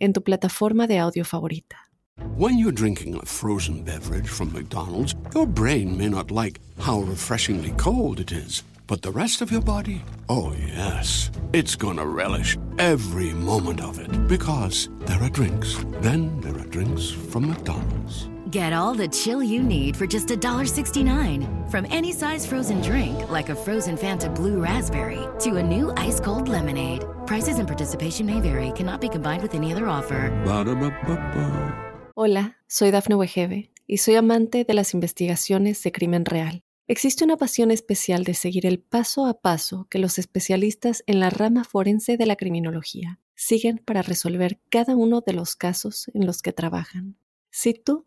en 0.00 0.12
tu 0.12 0.20
plataforma 0.20 0.86
de 0.86 0.98
audio 0.98 1.24
favorita. 1.24 1.76
When 2.36 2.58
you're 2.58 2.72
drinking 2.72 3.14
a 3.14 3.24
frozen 3.24 3.82
beverage 3.82 4.28
from 4.28 4.52
McDonald's, 4.52 5.14
your 5.34 5.46
brain 5.46 5.96
may 5.96 6.08
not 6.08 6.30
like 6.30 6.60
how 6.78 7.00
refreshingly 7.00 7.72
cold 7.76 8.20
it 8.20 8.32
is. 8.32 8.62
But 8.86 9.02
the 9.02 9.12
rest 9.12 9.40
of 9.40 9.52
your 9.52 9.62
body? 9.62 10.02
Oh, 10.28 10.52
yes. 10.52 11.30
It's 11.52 11.76
gonna 11.76 12.04
relish 12.04 12.58
every 12.78 13.32
moment 13.32 13.80
of 13.80 14.00
it. 14.00 14.26
Because 14.26 14.88
there 15.06 15.22
are 15.22 15.30
drinks. 15.30 15.76
Then 16.00 16.40
there 16.40 16.58
are 16.58 16.66
drinks 16.66 17.10
from 17.10 17.48
McDonald's. 17.48 18.28
Get 18.50 18.72
all 18.72 18.94
the 18.94 19.06
chill 19.06 19.44
you 19.44 19.62
need 19.62 19.96
for 19.96 20.08
just 20.08 20.26
$1.69. 20.26 21.70
From 21.70 21.86
any 21.88 22.10
size 22.12 22.44
frozen 22.44 22.80
drink, 22.80 23.30
like 23.30 23.48
a 23.48 23.54
frozen 23.54 23.96
Fanta 23.96 24.28
Blue 24.34 24.60
Raspberry, 24.60 25.20
to 25.38 25.58
a 25.58 25.62
new 25.62 25.92
ice 25.96 26.18
cold 26.18 26.48
lemonade. 26.48 27.04
Prices 27.26 27.60
and 27.60 27.68
participation 27.68 28.26
may 28.26 28.40
vary, 28.40 28.72
cannot 28.72 29.00
be 29.00 29.08
combined 29.08 29.42
with 29.42 29.54
any 29.54 29.72
other 29.72 29.86
offer. 29.86 30.30
Ba-da-ba-ba-ba. 30.44 32.10
Hola, 32.16 32.56
soy 32.66 32.90
Dafne 32.90 33.14
Wegebe 33.14 33.70
y 33.86 33.98
soy 33.98 34.16
amante 34.16 34.64
de 34.64 34.74
las 34.74 34.94
investigaciones 34.94 35.80
de 35.84 35.92
crimen 35.92 36.24
real. 36.24 36.64
Existe 36.88 37.22
una 37.22 37.36
pasión 37.36 37.70
especial 37.70 38.24
de 38.24 38.34
seguir 38.34 38.66
el 38.66 38.80
paso 38.80 39.26
a 39.26 39.40
paso 39.40 39.86
que 39.88 40.00
los 40.00 40.18
especialistas 40.18 41.04
en 41.06 41.20
la 41.20 41.30
rama 41.30 41.62
forense 41.62 42.16
de 42.16 42.26
la 42.26 42.34
criminología 42.34 43.20
siguen 43.36 43.78
para 43.78 44.02
resolver 44.02 44.58
cada 44.70 44.96
uno 44.96 45.20
de 45.20 45.34
los 45.34 45.54
casos 45.54 46.10
en 46.14 46.26
los 46.26 46.42
que 46.42 46.52
trabajan. 46.52 47.16
Si 47.52 47.74
tú, 47.74 48.06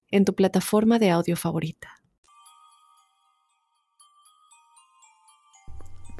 en 0.11 0.25
tu 0.25 0.35
plataforma 0.35 0.99
de 0.99 1.09
audio 1.09 1.35
favorita. 1.35 1.89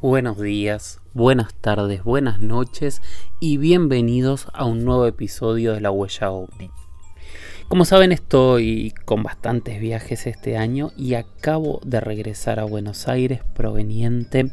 Buenos 0.01 0.39
días, 0.39 0.99
buenas 1.13 1.53
tardes, 1.53 2.03
buenas 2.03 2.39
noches 2.39 3.01
y 3.39 3.57
bienvenidos 3.57 4.47
a 4.53 4.65
un 4.65 4.83
nuevo 4.83 5.05
episodio 5.05 5.73
de 5.73 5.81
La 5.81 5.91
Huella 5.91 6.31
OVNI. 6.31 6.71
Como 7.67 7.85
saben 7.85 8.11
estoy 8.11 8.93
con 9.05 9.23
bastantes 9.23 9.79
viajes 9.79 10.25
este 10.25 10.57
año 10.57 10.91
y 10.97 11.13
acabo 11.13 11.79
de 11.85 12.01
regresar 12.01 12.59
a 12.59 12.63
Buenos 12.63 13.07
Aires 13.07 13.41
proveniente 13.53 14.51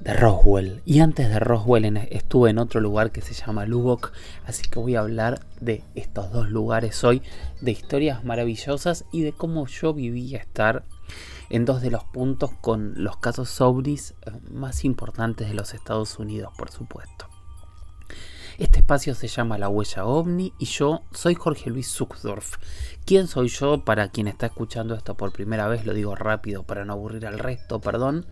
de 0.00 0.14
Roswell. 0.14 0.82
Y 0.84 1.00
antes 1.00 1.28
de 1.28 1.38
Roswell 1.38 1.96
estuve 2.10 2.50
en 2.50 2.58
otro 2.58 2.80
lugar 2.80 3.12
que 3.12 3.20
se 3.20 3.34
llama 3.34 3.66
Lubbock, 3.66 4.12
así 4.46 4.68
que 4.68 4.78
voy 4.78 4.96
a 4.96 5.00
hablar 5.00 5.40
de 5.60 5.84
estos 5.94 6.32
dos 6.32 6.50
lugares 6.50 7.04
hoy, 7.04 7.22
de 7.60 7.70
historias 7.70 8.24
maravillosas 8.24 9.04
y 9.12 9.22
de 9.22 9.32
cómo 9.32 9.66
yo 9.66 9.94
viví 9.94 10.34
estar 10.34 10.84
en 11.50 11.64
dos 11.64 11.82
de 11.82 11.90
los 11.90 12.04
puntos 12.04 12.50
con 12.60 12.94
los 12.96 13.16
casos 13.16 13.60
ovnis 13.60 14.14
eh, 14.22 14.30
más 14.50 14.84
importantes 14.84 15.48
de 15.48 15.54
los 15.54 15.74
Estados 15.74 16.18
Unidos, 16.18 16.52
por 16.56 16.70
supuesto. 16.70 17.29
Este 18.58 18.80
espacio 18.80 19.14
se 19.14 19.28
llama 19.28 19.58
La 19.58 19.68
Huella 19.68 20.04
OVNI 20.04 20.54
y 20.58 20.64
yo 20.66 21.02
soy 21.12 21.34
Jorge 21.34 21.70
Luis 21.70 21.88
Zuckdorf. 21.88 22.56
¿Quién 23.04 23.26
soy 23.26 23.48
yo? 23.48 23.84
Para 23.84 24.08
quien 24.08 24.28
está 24.28 24.46
escuchando 24.46 24.94
esto 24.94 25.16
por 25.16 25.32
primera 25.32 25.66
vez, 25.68 25.86
lo 25.86 25.94
digo 25.94 26.14
rápido 26.14 26.62
para 26.62 26.84
no 26.84 26.92
aburrir 26.92 27.26
al 27.26 27.38
resto, 27.38 27.80
perdón. 27.80 28.26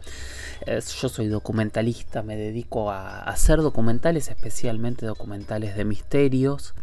Eh, 0.66 0.80
yo 1.00 1.08
soy 1.08 1.28
documentalista, 1.28 2.22
me 2.22 2.36
dedico 2.36 2.90
a 2.90 3.20
hacer 3.20 3.62
documentales, 3.62 4.28
especialmente 4.28 5.06
documentales 5.06 5.76
de 5.76 5.84
misterios. 5.84 6.74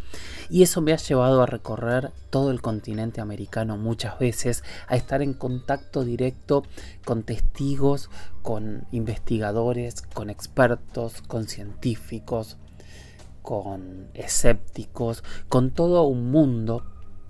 Y 0.49 0.63
eso 0.63 0.81
me 0.81 0.93
ha 0.93 0.97
llevado 0.97 1.41
a 1.41 1.45
recorrer 1.45 2.11
todo 2.29 2.51
el 2.51 2.61
continente 2.61 3.21
americano 3.21 3.77
muchas 3.77 4.17
veces, 4.19 4.63
a 4.87 4.95
estar 4.95 5.21
en 5.21 5.33
contacto 5.33 6.03
directo 6.03 6.63
con 7.05 7.23
testigos, 7.23 8.09
con 8.41 8.87
investigadores, 8.91 10.01
con 10.01 10.29
expertos, 10.29 11.21
con 11.21 11.47
científicos, 11.47 12.57
con 13.45 14.09
escépticos, 14.15 15.23
con 15.47 15.71
todo 15.71 16.03
un 16.03 16.31
mundo 16.31 16.83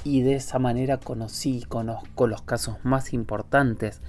y 0.04 0.22
de 0.22 0.36
esa 0.36 0.58
manera 0.60 0.98
conocí 0.98 1.58
y 1.58 1.64
conozco 1.64 2.26
los 2.28 2.42
casos 2.42 2.78
más 2.84 3.14
importantes 3.14 4.02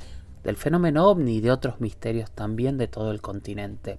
del 0.45 0.56
fenómeno 0.56 1.09
ovni 1.09 1.39
y 1.39 1.41
de 1.41 1.50
otros 1.50 1.81
misterios 1.81 2.31
también 2.31 2.78
de 2.78 2.87
todo 2.87 3.11
el 3.11 3.21
continente. 3.21 3.99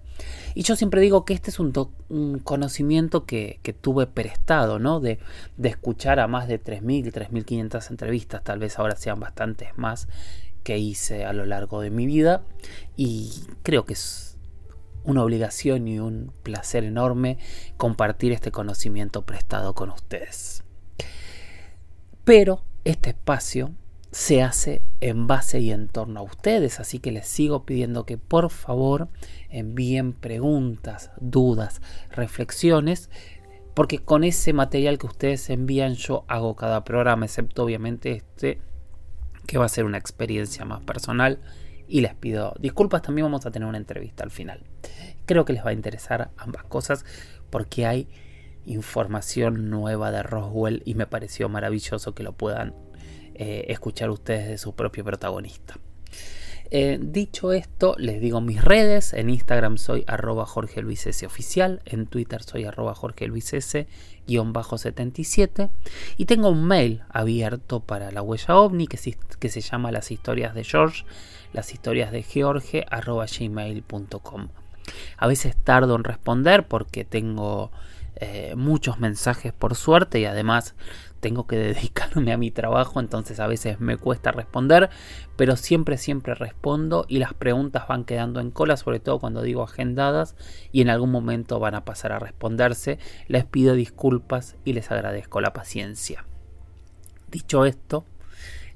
Y 0.55 0.63
yo 0.63 0.77
siempre 0.77 1.01
digo 1.01 1.25
que 1.25 1.33
este 1.33 1.49
es 1.49 1.59
un, 1.59 1.73
to- 1.73 1.91
un 2.07 2.39
conocimiento 2.39 3.25
que, 3.25 3.59
que 3.63 3.73
tuve 3.73 4.07
prestado, 4.07 4.79
¿no? 4.79 5.01
De, 5.01 5.19
de 5.57 5.67
escuchar 5.69 6.21
a 6.21 6.27
más 6.27 6.47
de 6.47 6.63
3.000, 6.63 7.11
3.500 7.11 7.89
entrevistas, 7.91 8.43
tal 8.45 8.59
vez 8.59 8.79
ahora 8.79 8.95
sean 8.95 9.19
bastantes 9.19 9.77
más 9.77 10.07
que 10.63 10.77
hice 10.77 11.25
a 11.25 11.33
lo 11.33 11.45
largo 11.45 11.81
de 11.81 11.89
mi 11.89 12.05
vida 12.05 12.43
y 12.95 13.31
creo 13.63 13.83
que 13.83 13.93
es 13.93 14.36
una 15.07 15.23
obligación 15.23 15.87
y 15.87 15.99
un 15.99 16.33
placer 16.43 16.83
enorme 16.83 17.39
compartir 17.77 18.33
este 18.33 18.51
conocimiento 18.51 19.25
prestado 19.25 19.73
con 19.73 19.89
ustedes. 19.89 20.63
Pero 22.25 22.61
este 22.83 23.11
espacio 23.11 23.71
se 24.11 24.43
hace 24.43 24.81
en 24.99 25.25
base 25.25 25.59
y 25.61 25.71
en 25.71 25.87
torno 25.87 26.19
a 26.19 26.23
ustedes, 26.23 26.81
así 26.81 26.99
que 26.99 27.11
les 27.11 27.25
sigo 27.25 27.65
pidiendo 27.65 28.05
que 28.05 28.17
por 28.17 28.49
favor 28.49 29.07
envíen 29.49 30.11
preguntas, 30.11 31.11
dudas, 31.21 31.81
reflexiones, 32.11 33.09
porque 33.73 33.99
con 33.99 34.25
ese 34.25 34.51
material 34.51 34.97
que 34.97 35.07
ustedes 35.07 35.49
envían 35.49 35.93
yo 35.93 36.25
hago 36.27 36.55
cada 36.55 36.83
programa, 36.83 37.25
excepto 37.25 37.63
obviamente 37.63 38.11
este, 38.11 38.59
que 39.45 39.57
va 39.57 39.65
a 39.65 39.69
ser 39.69 39.85
una 39.85 39.97
experiencia 39.97 40.65
más 40.65 40.81
personal. 40.81 41.39
Y 41.87 42.01
les 42.01 42.13
pido 42.15 42.53
disculpas, 42.59 43.01
también 43.01 43.25
vamos 43.25 43.45
a 43.45 43.51
tener 43.51 43.67
una 43.67 43.77
entrevista 43.77 44.23
al 44.23 44.31
final. 44.31 44.63
Creo 45.25 45.45
que 45.45 45.53
les 45.53 45.65
va 45.65 45.69
a 45.69 45.73
interesar 45.73 46.31
ambas 46.37 46.63
cosas 46.63 47.05
porque 47.49 47.85
hay 47.85 48.07
información 48.65 49.69
nueva 49.69 50.11
de 50.11 50.23
Roswell 50.23 50.81
y 50.85 50.95
me 50.95 51.07
pareció 51.07 51.47
maravilloso 51.47 52.13
que 52.13 52.23
lo 52.23 52.33
puedan 52.33 52.73
eh, 53.35 53.65
escuchar 53.69 54.09
ustedes 54.09 54.47
de 54.47 54.57
su 54.57 54.75
propio 54.75 55.05
protagonista. 55.05 55.75
Eh, 56.69 56.99
dicho 57.01 57.53
esto, 57.53 57.95
les 57.97 58.19
digo 58.19 58.41
mis 58.41 58.63
redes. 58.63 59.13
En 59.13 59.29
Instagram 59.29 59.77
soy 59.77 60.03
arroba 60.07 60.45
Jorge. 60.45 60.81
En 60.81 62.07
Twitter 62.07 62.43
soy 62.43 62.65
arroba 62.65 62.93
Jorge 62.93 63.27
Luis 63.27 63.53
S 63.53 63.87
bajo 64.27 64.77
77. 64.77 65.69
Y 66.17 66.25
tengo 66.25 66.49
un 66.49 66.65
mail 66.65 67.03
abierto 67.09 67.79
para 67.79 68.11
la 68.11 68.21
huella 68.21 68.57
ovni 68.57 68.87
que 68.87 68.97
que 69.39 69.49
se 69.49 69.61
llama 69.61 69.91
las 69.91 70.11
historias 70.11 70.53
de 70.53 70.63
George, 70.63 71.05
las 71.57 71.73
historias 71.73 72.11
de 72.11 72.21
George 72.21 72.85
arroba 72.91 73.25
gmail.com. 73.25 74.49
A 75.17 75.27
veces 75.27 75.57
tardo 75.57 75.95
en 75.95 76.03
responder 76.03 76.67
porque 76.67 77.03
tengo 77.03 77.71
eh, 78.17 78.53
muchos 78.55 78.99
mensajes 78.99 79.53
por 79.53 79.73
suerte 79.73 80.19
y 80.19 80.25
además 80.25 80.75
tengo 81.19 81.47
que 81.47 81.57
dedicarme 81.57 82.31
a 82.31 82.37
mi 82.37 82.51
trabajo, 82.51 82.99
entonces 82.99 83.39
a 83.39 83.47
veces 83.47 83.79
me 83.79 83.97
cuesta 83.97 84.31
responder, 84.31 84.91
pero 85.35 85.55
siempre, 85.55 85.97
siempre 85.97 86.35
respondo 86.35 87.05
y 87.09 87.17
las 87.17 87.33
preguntas 87.33 87.87
van 87.87 88.05
quedando 88.05 88.39
en 88.39 88.51
cola, 88.51 88.77
sobre 88.77 88.99
todo 88.99 89.17
cuando 89.17 89.41
digo 89.41 89.63
agendadas 89.63 90.35
y 90.71 90.81
en 90.81 90.91
algún 90.91 91.09
momento 91.09 91.59
van 91.59 91.73
a 91.73 91.85
pasar 91.85 92.11
a 92.11 92.19
responderse. 92.19 92.99
Les 93.27 93.45
pido 93.45 93.73
disculpas 93.73 94.57
y 94.63 94.73
les 94.73 94.91
agradezco 94.91 95.41
la 95.41 95.53
paciencia. 95.53 96.23
Dicho 97.31 97.65
esto, 97.65 98.05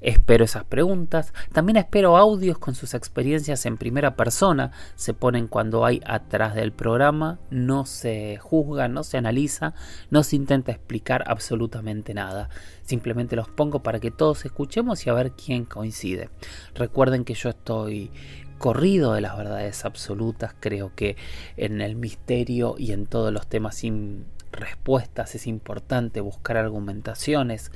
Espero 0.01 0.45
esas 0.45 0.63
preguntas. 0.63 1.31
También 1.53 1.77
espero 1.77 2.17
audios 2.17 2.57
con 2.57 2.73
sus 2.73 2.95
experiencias 2.95 3.67
en 3.67 3.77
primera 3.77 4.15
persona. 4.15 4.71
Se 4.95 5.13
ponen 5.13 5.47
cuando 5.47 5.85
hay 5.85 6.01
atrás 6.05 6.55
del 6.55 6.71
programa. 6.71 7.39
No 7.51 7.85
se 7.85 8.37
juzga, 8.37 8.87
no 8.87 9.03
se 9.03 9.17
analiza, 9.17 9.75
no 10.09 10.23
se 10.23 10.37
intenta 10.37 10.71
explicar 10.71 11.23
absolutamente 11.27 12.15
nada. 12.15 12.49
Simplemente 12.81 13.35
los 13.35 13.47
pongo 13.47 13.83
para 13.83 13.99
que 13.99 14.09
todos 14.09 14.43
escuchemos 14.43 15.05
y 15.05 15.11
a 15.11 15.13
ver 15.13 15.33
quién 15.33 15.65
coincide. 15.65 16.29
Recuerden 16.73 17.23
que 17.23 17.35
yo 17.35 17.49
estoy 17.49 18.11
corrido 18.57 19.13
de 19.13 19.21
las 19.21 19.37
verdades 19.37 19.85
absolutas. 19.85 20.55
Creo 20.59 20.95
que 20.95 21.15
en 21.57 21.79
el 21.79 21.95
misterio 21.95 22.73
y 22.77 22.91
en 22.91 23.05
todos 23.05 23.31
los 23.31 23.47
temas 23.47 23.75
sin 23.75 24.25
respuestas 24.51 25.35
es 25.35 25.45
importante 25.45 26.21
buscar 26.21 26.57
argumentaciones 26.57 27.71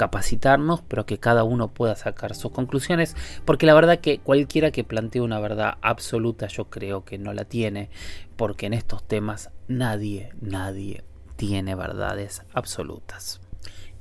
capacitarnos, 0.00 0.80
pero 0.80 1.04
que 1.04 1.18
cada 1.18 1.44
uno 1.44 1.74
pueda 1.74 1.94
sacar 1.94 2.34
sus 2.34 2.52
conclusiones, 2.52 3.14
porque 3.44 3.66
la 3.66 3.74
verdad 3.74 3.98
que 3.98 4.18
cualquiera 4.18 4.70
que 4.70 4.82
plantee 4.82 5.20
una 5.20 5.38
verdad 5.40 5.74
absoluta 5.82 6.46
yo 6.46 6.70
creo 6.70 7.04
que 7.04 7.18
no 7.18 7.34
la 7.34 7.44
tiene, 7.44 7.90
porque 8.36 8.64
en 8.64 8.72
estos 8.72 9.06
temas 9.06 9.50
nadie, 9.68 10.32
nadie 10.40 11.04
tiene 11.36 11.74
verdades 11.74 12.44
absolutas. 12.54 13.42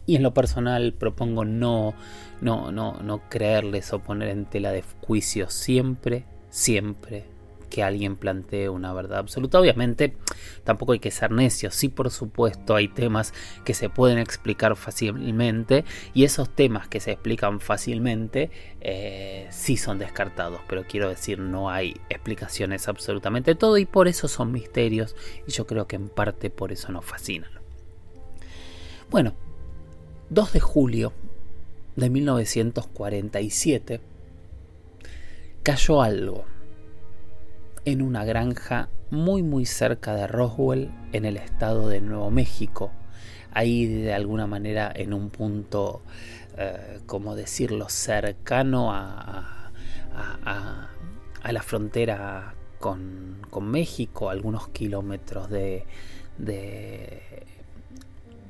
Y 0.06 0.16
en 0.16 0.24
lo 0.24 0.34
personal 0.34 0.94
propongo 0.94 1.44
no, 1.44 1.94
no, 2.40 2.72
no, 2.72 2.94
no 3.04 3.28
creerles 3.28 3.92
o 3.92 4.00
poner 4.00 4.30
en 4.30 4.46
tela 4.46 4.72
de 4.72 4.86
juicio 5.01 5.50
siempre, 5.50 6.24
siempre 6.50 7.25
que 7.69 7.83
alguien 7.83 8.16
plantee 8.16 8.69
una 8.69 8.94
verdad 8.94 9.19
absoluta. 9.19 9.60
Obviamente, 9.60 10.16
tampoco 10.63 10.94
hay 10.94 11.00
que 11.00 11.12
ser 11.12 11.31
necios. 11.31 11.75
Sí, 11.75 11.88
por 11.89 12.10
supuesto, 12.10 12.75
hay 12.75 12.88
temas 12.88 13.33
que 13.63 13.74
se 13.74 13.89
pueden 13.89 14.18
explicar 14.18 14.75
fácilmente 14.75 15.86
y 16.13 16.24
esos 16.24 16.50
temas 16.50 16.88
que 16.88 17.00
se 17.00 17.12
explican 17.12 17.60
fácilmente 17.60 18.51
eh, 18.81 19.48
sí 19.51 19.77
son 19.77 20.00
descartados. 20.00 20.62
Pero 20.68 20.86
quiero 20.88 21.10
decir, 21.10 21.39
no 21.39 21.69
hay 21.69 21.95
explicaciones 22.10 22.88
absolutamente 22.88 23.56
todo 23.56 23.77
y 23.77 23.86
por 23.86 24.07
eso 24.07 24.27
son 24.27 24.51
misterios 24.51 25.15
y 25.48 25.51
yo 25.51 25.65
creo 25.65 25.88
que 25.88 25.95
en 25.95 26.10
parte 26.10 26.50
por 26.50 26.72
eso 26.72 26.92
nos 26.92 27.06
fascinan. 27.06 27.51
Bueno, 29.10 29.33
2 30.30 30.54
de 30.54 30.60
julio 30.60 31.13
de 31.95 32.10
1947 32.10 34.01
cayó 35.63 36.01
algo 36.01 36.45
en 37.86 38.02
una 38.02 38.26
granja 38.26 38.90
muy 39.12 39.44
muy 39.44 39.66
cerca 39.66 40.14
de 40.14 40.28
Roswell 40.28 40.92
en 41.14 41.26
el 41.26 41.38
estado 41.38 41.90
de 41.90 42.02
Nuevo 42.02 42.31
México. 42.31 42.92
Ahí 43.52 43.86
de 43.86 44.14
alguna 44.14 44.46
manera 44.46 44.92
en 44.94 45.14
un 45.14 45.30
punto, 45.30 46.02
eh, 46.58 47.00
como 47.08 47.36
decirlo, 47.36 47.90
cercano 47.90 48.94
a, 48.94 49.72
a, 50.14 51.52
la 51.52 51.64
frontera 51.64 52.54
con, 52.80 53.40
México, 53.62 54.30
algunos 54.30 54.70
kilómetros 54.70 55.50
de, 55.50 55.86
de 56.38 57.22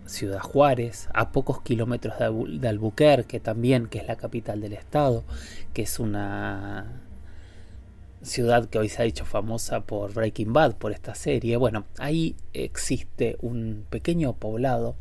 Ciudad 0.05 0.39
Juárez, 0.39 1.07
a 1.13 1.31
pocos 1.31 1.61
kilómetros 1.61 2.15
de, 2.19 2.67
Albuquerque 2.67 3.39
también, 3.39 3.87
que 3.87 3.99
es 3.99 4.07
la 4.07 4.17
capital 4.17 4.59
del 4.61 4.73
estado, 4.73 5.23
que 5.73 5.83
es 5.83 5.99
una 5.99 7.01
ciudad 8.21 8.69
que 8.69 8.79
hoy 8.79 8.89
se 8.89 9.01
ha 9.01 9.05
hecho 9.05 9.25
famosa 9.25 9.81
por 9.81 10.13
Breaking 10.13 10.53
Bad, 10.53 10.75
por 10.75 10.91
esta 10.91 11.15
serie. 11.15 11.57
Bueno, 11.57 11.85
ahí 11.97 12.35
existe 12.53 13.37
un 13.41 13.85
pequeño 13.89 14.33
poblado 14.33 14.95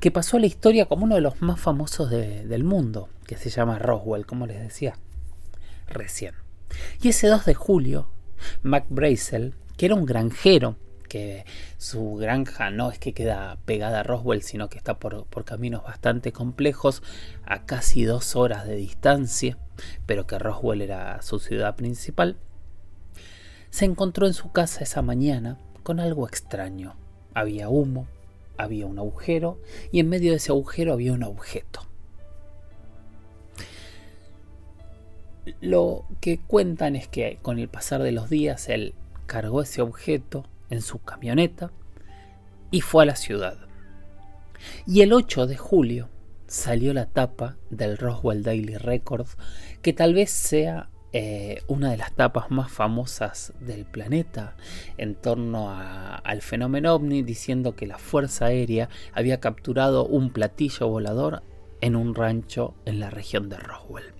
que 0.00 0.10
pasó 0.10 0.36
a 0.36 0.40
la 0.40 0.46
historia 0.46 0.86
como 0.86 1.04
uno 1.04 1.14
de 1.14 1.20
los 1.20 1.40
más 1.42 1.60
famosos 1.60 2.10
del 2.10 2.64
mundo, 2.64 3.08
que 3.26 3.36
se 3.36 3.50
llama 3.50 3.78
Roswell, 3.78 4.26
como 4.26 4.46
les 4.46 4.60
decía 4.60 4.96
recién. 5.86 6.34
Y 7.00 7.08
ese 7.08 7.28
2 7.28 7.44
de 7.44 7.54
julio, 7.54 8.08
Mac 8.62 8.86
Brazel, 8.88 9.54
que 9.76 9.86
era 9.86 9.94
un 9.94 10.06
granjero, 10.06 10.76
que 11.12 11.44
su 11.76 12.14
granja 12.14 12.70
no 12.70 12.90
es 12.90 12.98
que 12.98 13.12
queda 13.12 13.58
pegada 13.66 14.00
a 14.00 14.02
Roswell, 14.02 14.40
sino 14.40 14.70
que 14.70 14.78
está 14.78 14.98
por, 14.98 15.26
por 15.26 15.44
caminos 15.44 15.84
bastante 15.84 16.32
complejos, 16.32 17.02
a 17.44 17.66
casi 17.66 18.04
dos 18.04 18.34
horas 18.34 18.66
de 18.66 18.76
distancia, 18.76 19.58
pero 20.06 20.26
que 20.26 20.38
Roswell 20.38 20.80
era 20.80 21.20
su 21.20 21.38
ciudad 21.38 21.76
principal, 21.76 22.38
se 23.68 23.84
encontró 23.84 24.26
en 24.26 24.32
su 24.32 24.52
casa 24.52 24.84
esa 24.84 25.02
mañana 25.02 25.58
con 25.82 26.00
algo 26.00 26.26
extraño. 26.26 26.96
Había 27.34 27.68
humo, 27.68 28.06
había 28.56 28.86
un 28.86 28.98
agujero 28.98 29.58
y 29.90 30.00
en 30.00 30.08
medio 30.08 30.30
de 30.30 30.38
ese 30.38 30.50
agujero 30.50 30.94
había 30.94 31.12
un 31.12 31.24
objeto. 31.24 31.86
Lo 35.60 36.06
que 36.22 36.38
cuentan 36.38 36.96
es 36.96 37.06
que 37.06 37.38
con 37.42 37.58
el 37.58 37.68
pasar 37.68 38.02
de 38.02 38.12
los 38.12 38.30
días 38.30 38.70
él 38.70 38.94
cargó 39.26 39.60
ese 39.60 39.82
objeto 39.82 40.46
en 40.72 40.80
su 40.80 40.98
camioneta 41.00 41.70
y 42.70 42.80
fue 42.80 43.02
a 43.02 43.06
la 43.06 43.16
ciudad. 43.16 43.58
Y 44.86 45.02
el 45.02 45.12
8 45.12 45.46
de 45.46 45.56
julio 45.56 46.08
salió 46.46 46.94
la 46.94 47.06
tapa 47.06 47.56
del 47.70 47.98
Roswell 47.98 48.42
Daily 48.42 48.76
Record, 48.78 49.26
que 49.82 49.92
tal 49.92 50.14
vez 50.14 50.30
sea 50.30 50.88
eh, 51.12 51.62
una 51.66 51.90
de 51.90 51.98
las 51.98 52.12
tapas 52.12 52.50
más 52.50 52.72
famosas 52.72 53.52
del 53.60 53.84
planeta 53.84 54.56
en 54.96 55.14
torno 55.14 55.70
al 55.70 56.40
fenómeno 56.40 56.94
ovni, 56.94 57.22
diciendo 57.22 57.76
que 57.76 57.86
la 57.86 57.98
Fuerza 57.98 58.46
Aérea 58.46 58.88
había 59.12 59.40
capturado 59.40 60.06
un 60.06 60.30
platillo 60.30 60.88
volador 60.88 61.42
en 61.82 61.96
un 61.96 62.14
rancho 62.14 62.74
en 62.86 62.98
la 62.98 63.10
región 63.10 63.50
de 63.50 63.58
Roswell. 63.58 64.14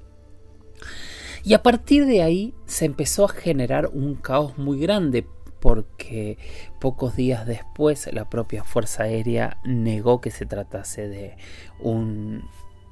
Y 1.45 1.55
a 1.55 1.63
partir 1.63 2.05
de 2.05 2.23
ahí 2.23 2.55
se 2.67 2.85
empezó 2.85 3.25
a 3.25 3.29
generar 3.29 3.87
un 3.87 4.17
caos 4.17 4.59
muy 4.59 4.79
grande 4.79 5.27
porque 5.63 6.39
pocos 6.81 7.15
días 7.15 7.47
después 7.47 8.11
la 8.13 8.29
propia 8.29 8.65
Fuerza 8.65 9.05
Aérea 9.05 9.59
negó 9.65 10.21
que 10.21 10.33
se 10.33 10.45
tratase 10.45 11.09
de 11.09 11.37
un 11.79 12.43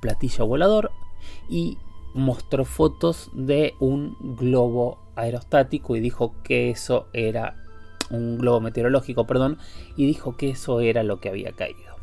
platillo 0.01 0.47
volador 0.47 0.93
y 1.49 1.79
mostró 2.15 2.65
fotos 2.65 3.29
de 3.35 3.75
un 3.81 4.17
globo 4.37 5.01
aerostático 5.17 5.97
y 5.97 6.01
dijo 6.01 6.33
que 6.45 6.71
eso 6.71 7.09
era 7.13 7.57
un 8.09 8.39
globo 8.39 8.61
meteorológico, 8.61 9.27
perdón, 9.27 9.59
y 9.97 10.07
dijo 10.07 10.37
que 10.37 10.51
eso 10.51 10.81
era 10.81 11.03
lo 11.03 11.21
que 11.21 11.29
había 11.29 11.51
caído. 11.51 11.97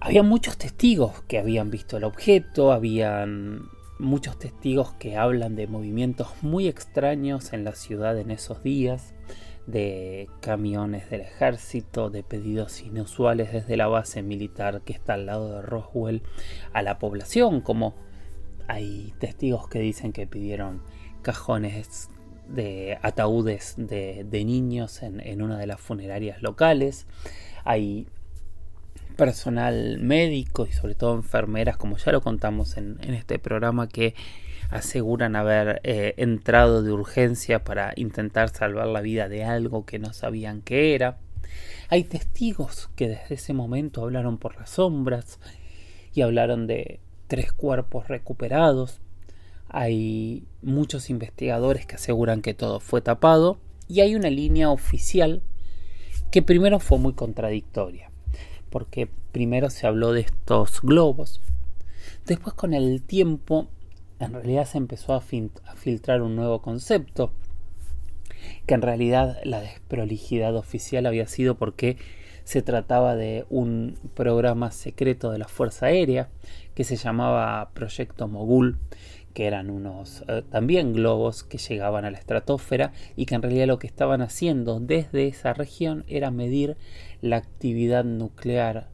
Había 0.00 0.22
muchos 0.22 0.56
testigos 0.56 1.22
que 1.28 1.38
habían 1.38 1.70
visto 1.70 1.98
el 1.98 2.04
objeto, 2.04 2.72
habían 2.72 3.68
muchos 3.98 4.38
testigos 4.38 4.92
que 4.94 5.16
hablan 5.16 5.56
de 5.56 5.66
movimientos 5.66 6.28
muy 6.42 6.68
extraños 6.68 7.52
en 7.52 7.64
la 7.64 7.74
ciudad 7.74 8.18
en 8.18 8.30
esos 8.30 8.62
días, 8.62 9.14
de 9.66 10.28
camiones 10.40 11.08
del 11.10 11.22
ejército, 11.22 12.10
de 12.10 12.22
pedidos 12.22 12.82
inusuales 12.82 13.52
desde 13.52 13.76
la 13.76 13.86
base 13.86 14.22
militar 14.22 14.82
que 14.82 14.92
está 14.92 15.14
al 15.14 15.26
lado 15.26 15.54
de 15.54 15.62
Roswell 15.62 16.22
a 16.72 16.82
la 16.82 16.98
población, 16.98 17.60
como 17.60 17.94
hay 18.68 19.14
testigos 19.18 19.68
que 19.68 19.78
dicen 19.78 20.12
que 20.12 20.26
pidieron 20.26 20.82
cajones 21.22 22.10
de 22.48 22.98
ataúdes 23.02 23.74
de, 23.78 24.44
niños 24.44 25.02
en, 25.02 25.42
una 25.42 25.58
de 25.58 25.66
las 25.66 25.80
funerarias 25.80 26.42
locales. 26.42 27.06
Hay 27.64 28.06
personal 29.16 29.98
médico 29.98 30.66
y 30.66 30.72
sobre 30.72 30.94
todo 30.94 31.14
enfermeras, 31.14 31.76
como 31.76 31.96
ya 31.96 32.12
lo 32.12 32.20
contamos 32.20 32.76
en, 32.76 32.98
este 33.14 33.38
programa, 33.38 33.88
que 33.88 34.14
aseguran 34.70 35.36
haber 35.36 35.80
eh, 35.84 36.14
entrado 36.16 36.82
de 36.82 36.92
urgencia 36.92 37.64
para 37.64 37.92
intentar 37.96 38.48
salvar 38.48 38.86
la 38.88 39.00
vida 39.00 39.28
de 39.28 39.44
algo 39.44 39.84
que 39.84 39.98
no 39.98 40.12
sabían 40.12 40.62
que 40.62 40.94
era. 40.94 41.18
Hay 41.88 42.04
testigos 42.04 42.90
que 42.96 43.08
desde 43.08 43.36
ese 43.36 43.52
momento 43.52 44.02
hablaron 44.02 44.38
por 44.38 44.56
las 44.56 44.70
sombras 44.70 45.38
y 46.12 46.22
hablaron 46.22 46.66
de 46.66 47.00
tres 47.26 47.52
cuerpos 47.52 48.08
recuperados. 48.08 49.00
hay 49.68 50.46
muchos 50.62 51.10
investigadores 51.10 51.84
que 51.86 51.96
aseguran 51.96 52.42
que 52.42 52.54
todo 52.54 52.78
fue 52.78 53.00
tapado 53.00 53.58
y 53.88 54.00
hay 54.00 54.14
una 54.14 54.30
línea 54.30 54.70
oficial 54.70 55.42
que 56.30 56.42
primero 56.42 56.80
fue 56.80 56.98
muy 56.98 57.12
contradictoria, 57.12 58.10
porque 58.74 59.08
primero 59.30 59.70
se 59.70 59.86
habló 59.86 60.10
de 60.10 60.22
estos 60.22 60.82
globos, 60.82 61.40
después 62.26 62.56
con 62.56 62.74
el 62.74 63.02
tiempo 63.02 63.68
en 64.18 64.32
realidad 64.32 64.64
se 64.64 64.78
empezó 64.78 65.12
a, 65.12 65.18
a 65.18 65.76
filtrar 65.76 66.22
un 66.22 66.34
nuevo 66.34 66.60
concepto, 66.60 67.30
que 68.66 68.74
en 68.74 68.82
realidad 68.82 69.38
la 69.44 69.60
desprolijidad 69.60 70.56
oficial 70.56 71.06
había 71.06 71.28
sido 71.28 71.54
porque 71.54 71.98
se 72.42 72.62
trataba 72.62 73.14
de 73.14 73.46
un 73.48 73.96
programa 74.14 74.72
secreto 74.72 75.30
de 75.30 75.38
la 75.38 75.46
Fuerza 75.46 75.86
Aérea 75.86 76.30
que 76.74 76.82
se 76.82 76.96
llamaba 76.96 77.70
Proyecto 77.74 78.26
Mogul, 78.26 78.78
que 79.34 79.46
eran 79.46 79.68
unos 79.68 80.24
eh, 80.28 80.42
también 80.50 80.94
globos 80.94 81.42
que 81.42 81.58
llegaban 81.58 82.04
a 82.04 82.10
la 82.10 82.18
estratosfera 82.18 82.92
y 83.16 83.26
que 83.26 83.34
en 83.34 83.42
realidad 83.42 83.66
lo 83.66 83.78
que 83.78 83.86
estaban 83.86 84.22
haciendo 84.22 84.80
desde 84.80 85.26
esa 85.26 85.52
región 85.52 86.04
era 86.06 86.30
medir 86.30 86.76
la 87.20 87.36
actividad 87.36 88.04
nuclear 88.04 88.88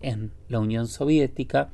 en 0.00 0.32
la 0.48 0.58
Unión 0.58 0.88
Soviética 0.88 1.68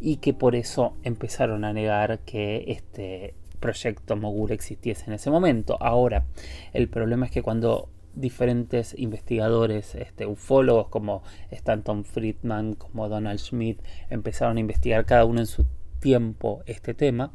y 0.00 0.16
que 0.16 0.32
por 0.32 0.54
eso 0.54 0.94
empezaron 1.02 1.64
a 1.64 1.72
negar 1.72 2.20
que 2.20 2.64
este 2.68 3.34
proyecto 3.58 4.16
Mogul 4.16 4.52
existiese 4.52 5.06
en 5.06 5.14
ese 5.14 5.30
momento. 5.30 5.76
Ahora, 5.80 6.26
el 6.72 6.88
problema 6.88 7.26
es 7.26 7.32
que 7.32 7.42
cuando 7.42 7.88
diferentes 8.14 8.94
investigadores, 8.96 9.94
este, 9.94 10.26
ufólogos 10.26 10.88
como 10.88 11.22
Stanton 11.50 12.04
Friedman, 12.04 12.74
como 12.74 13.08
Donald 13.08 13.40
Schmidt, 13.40 13.80
empezaron 14.10 14.56
a 14.56 14.60
investigar 14.60 15.04
cada 15.04 15.24
uno 15.24 15.40
en 15.40 15.46
su 15.46 15.66
tiempo 16.04 16.62
este 16.66 16.92
tema, 16.92 17.32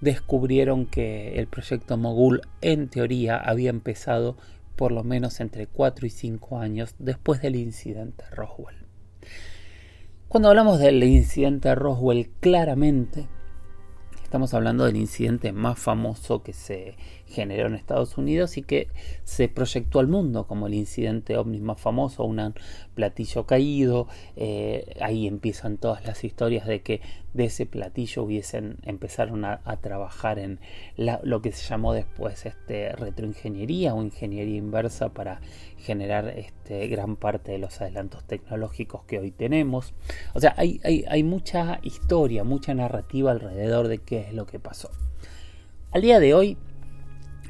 descubrieron 0.00 0.84
que 0.84 1.38
el 1.38 1.46
proyecto 1.46 1.96
Mogul 1.96 2.42
en 2.60 2.88
teoría 2.88 3.36
había 3.36 3.70
empezado 3.70 4.36
por 4.74 4.90
lo 4.90 5.04
menos 5.04 5.38
entre 5.38 5.68
4 5.68 6.06
y 6.06 6.10
5 6.10 6.58
años 6.58 6.96
después 6.98 7.40
del 7.40 7.54
incidente 7.54 8.24
Roswell. 8.32 8.74
Cuando 10.26 10.48
hablamos 10.48 10.80
del 10.80 11.04
incidente 11.04 11.72
Roswell, 11.76 12.30
claramente 12.40 13.28
estamos 14.30 14.54
hablando 14.54 14.84
del 14.84 14.94
incidente 14.94 15.50
más 15.50 15.76
famoso 15.76 16.44
que 16.44 16.52
se 16.52 16.94
generó 17.26 17.66
en 17.66 17.74
Estados 17.74 18.16
Unidos 18.16 18.58
y 18.58 18.62
que 18.62 18.86
se 19.24 19.48
proyectó 19.48 19.98
al 19.98 20.06
mundo 20.06 20.46
como 20.46 20.68
el 20.68 20.74
incidente 20.74 21.36
ovni 21.36 21.58
más 21.58 21.80
famoso, 21.80 22.22
un 22.22 22.54
platillo 22.94 23.44
caído. 23.44 24.06
Eh, 24.36 24.96
ahí 25.00 25.26
empiezan 25.26 25.78
todas 25.78 26.06
las 26.06 26.22
historias 26.22 26.64
de 26.68 26.80
que 26.80 27.00
de 27.34 27.46
ese 27.46 27.66
platillo 27.66 28.22
hubiesen 28.22 28.78
empezaron 28.82 29.44
a, 29.44 29.60
trabajar 29.80 30.38
en 30.38 30.60
lo 30.96 31.42
que 31.42 31.50
se 31.50 31.68
llamó 31.68 31.92
después 31.92 32.46
este, 32.46 32.92
retroingeniería 32.92 33.94
o 33.94 34.02
ingeniería 34.02 34.58
inversa 34.58 35.08
para 35.08 35.40
generar 35.80 36.28
este, 36.28 36.86
gran 36.88 37.16
parte 37.16 37.52
de 37.52 37.58
los 37.58 37.80
adelantos 37.80 38.24
tecnológicos 38.24 39.04
que 39.04 39.18
hoy 39.18 39.30
tenemos. 39.30 39.94
O 40.34 40.40
sea, 40.40 40.54
hay, 40.56 41.22
mucha 41.24 41.80
historia, 41.82 42.44
mucha 42.44 42.74
narrativa 42.74 43.30
alrededor 43.30 43.88
de 43.88 43.98
qué 43.98 44.20
es 44.20 44.34
lo 44.34 44.46
que 44.46 44.58
pasó. 44.58 44.90
Al 45.92 46.02
día 46.02 46.20
de 46.20 46.34
hoy, 46.34 46.56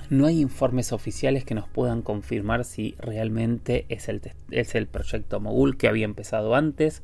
no 0.09 0.27
hay 0.27 0.41
informes 0.41 0.93
oficiales 0.93 1.45
que 1.45 1.55
nos 1.55 1.69
puedan 1.69 2.03
confirmar 2.03 2.65
si 2.65 2.95
realmente 2.99 3.87
es 3.89 4.09
el, 4.09 4.21
es 4.51 4.75
el 4.75 4.87
proyecto 4.87 5.39
Mogul 5.41 5.77
que 5.77 5.89
había 5.89 6.05
empezado 6.05 6.55
antes, 6.55 7.03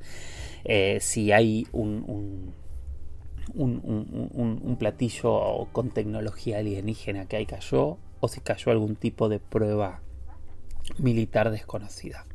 eh, 0.64 0.98
si 1.00 1.30
hay 1.30 1.66
un, 1.72 2.52
un, 3.54 4.76
platillo 4.78 5.68
con 5.72 5.90
tecnología 5.90 6.58
alienígena 6.58 7.26
que 7.26 7.36
ahí 7.36 7.46
cayó, 7.46 7.98
o 8.20 8.28
si 8.28 8.40
cayó 8.40 8.72
algún 8.72 8.96
tipo 8.96 9.28
de 9.28 9.38
prueba 9.38 10.00
militar 10.98 11.50
desconocida. 11.50 12.26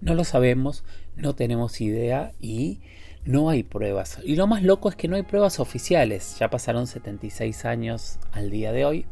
No 0.00 0.14
lo 0.14 0.24
sabemos, 0.24 0.84
no 1.16 1.34
tenemos 1.34 1.80
idea 1.80 2.32
y 2.40 2.80
no 3.24 3.50
hay 3.50 3.62
pruebas. 3.62 4.18
Y 4.24 4.36
lo 4.36 4.46
más 4.46 4.62
loco 4.62 4.88
es 4.88 4.96
que 4.96 5.08
no 5.08 5.16
hay 5.16 5.22
pruebas 5.22 5.60
oficiales. 5.60 6.36
Ya 6.38 6.50
pasaron 6.50 6.86
76 6.86 7.64
años 7.64 8.18
al 8.32 8.50
día 8.50 8.72
de 8.72 8.84
hoy 8.84 9.06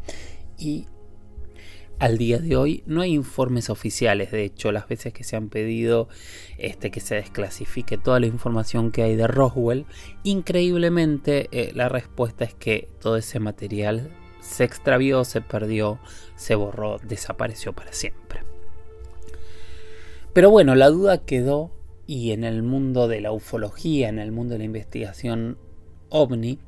y 0.58 0.86
al 2.00 2.16
día 2.16 2.38
de 2.38 2.56
hoy 2.56 2.82
no 2.86 3.02
hay 3.02 3.12
informes 3.12 3.70
oficiales. 3.70 4.30
De 4.30 4.42
hecho, 4.42 4.72
las 4.72 4.88
veces 4.88 5.12
que 5.12 5.22
se 5.22 5.36
han 5.36 5.48
pedido 5.48 6.08
este, 6.58 6.90
que 6.90 7.00
se 7.00 7.14
desclasifique 7.14 7.98
toda 7.98 8.18
la 8.18 8.26
información 8.26 8.90
que 8.90 9.02
hay 9.02 9.16
de 9.16 9.26
Roswell, 9.26 9.86
increíblemente 10.24 11.48
eh, 11.52 11.72
la 11.74 11.88
respuesta 11.88 12.44
es 12.44 12.54
que 12.54 12.88
todo 13.00 13.16
ese 13.16 13.38
material 13.38 14.10
se 14.40 14.64
extravió, 14.64 15.24
se 15.24 15.42
perdió, 15.42 16.00
se 16.36 16.54
borró, 16.54 16.98
desapareció 16.98 17.74
para 17.74 17.92
siempre. 17.92 18.49
Pero 20.32 20.50
bueno, 20.50 20.74
la 20.74 20.88
duda 20.90 21.18
quedó 21.18 21.72
y 22.06 22.32
en 22.32 22.44
el 22.44 22.62
mundo 22.62 23.08
de 23.08 23.20
la 23.20 23.32
ufología, 23.32 24.08
en 24.08 24.18
el 24.18 24.32
mundo 24.32 24.54
de 24.54 24.58
la 24.58 24.64
investigación 24.64 25.58
ovni, 26.08 26.58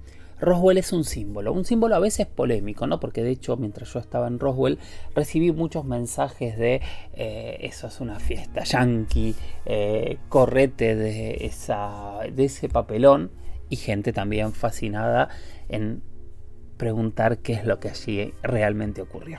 Roswell 0.41 0.79
es 0.79 0.93
un 0.93 1.05
símbolo, 1.05 1.53
un 1.53 1.65
símbolo 1.65 1.95
a 1.95 2.01
veces 2.01 2.27
polémico, 2.27 2.89
¿no? 2.89 2.99
Porque 2.99 3.23
de 3.23 3.31
hecho, 3.31 3.57
mientras 3.57 3.93
yo 3.93 4.01
estaba 4.01 4.27
en 4.27 4.41
Roswell, 4.41 4.79
recibí 5.15 5.53
muchos 5.53 5.85
mensajes 5.85 6.59
de 6.59 6.81
eh, 7.15 7.59
eso 7.61 7.87
es 7.87 8.01
una 8.01 8.19
fiesta 8.19 8.65
yankee, 8.65 9.37
eh, 9.67 10.19
correte 10.29 10.97
de, 10.97 11.47
esa, 11.47 12.19
de 12.33 12.45
ese 12.45 12.69
papelón, 12.69 13.31
y 13.69 13.77
gente 13.77 14.13
también 14.13 14.53
fascinada 14.53 15.29
en 15.69 16.03
preguntar 16.77 17.39
qué 17.39 17.53
es 17.53 17.65
lo 17.65 17.79
que 17.79 17.91
allí 17.91 18.35
realmente 18.43 19.01
ocurrió. 19.01 19.39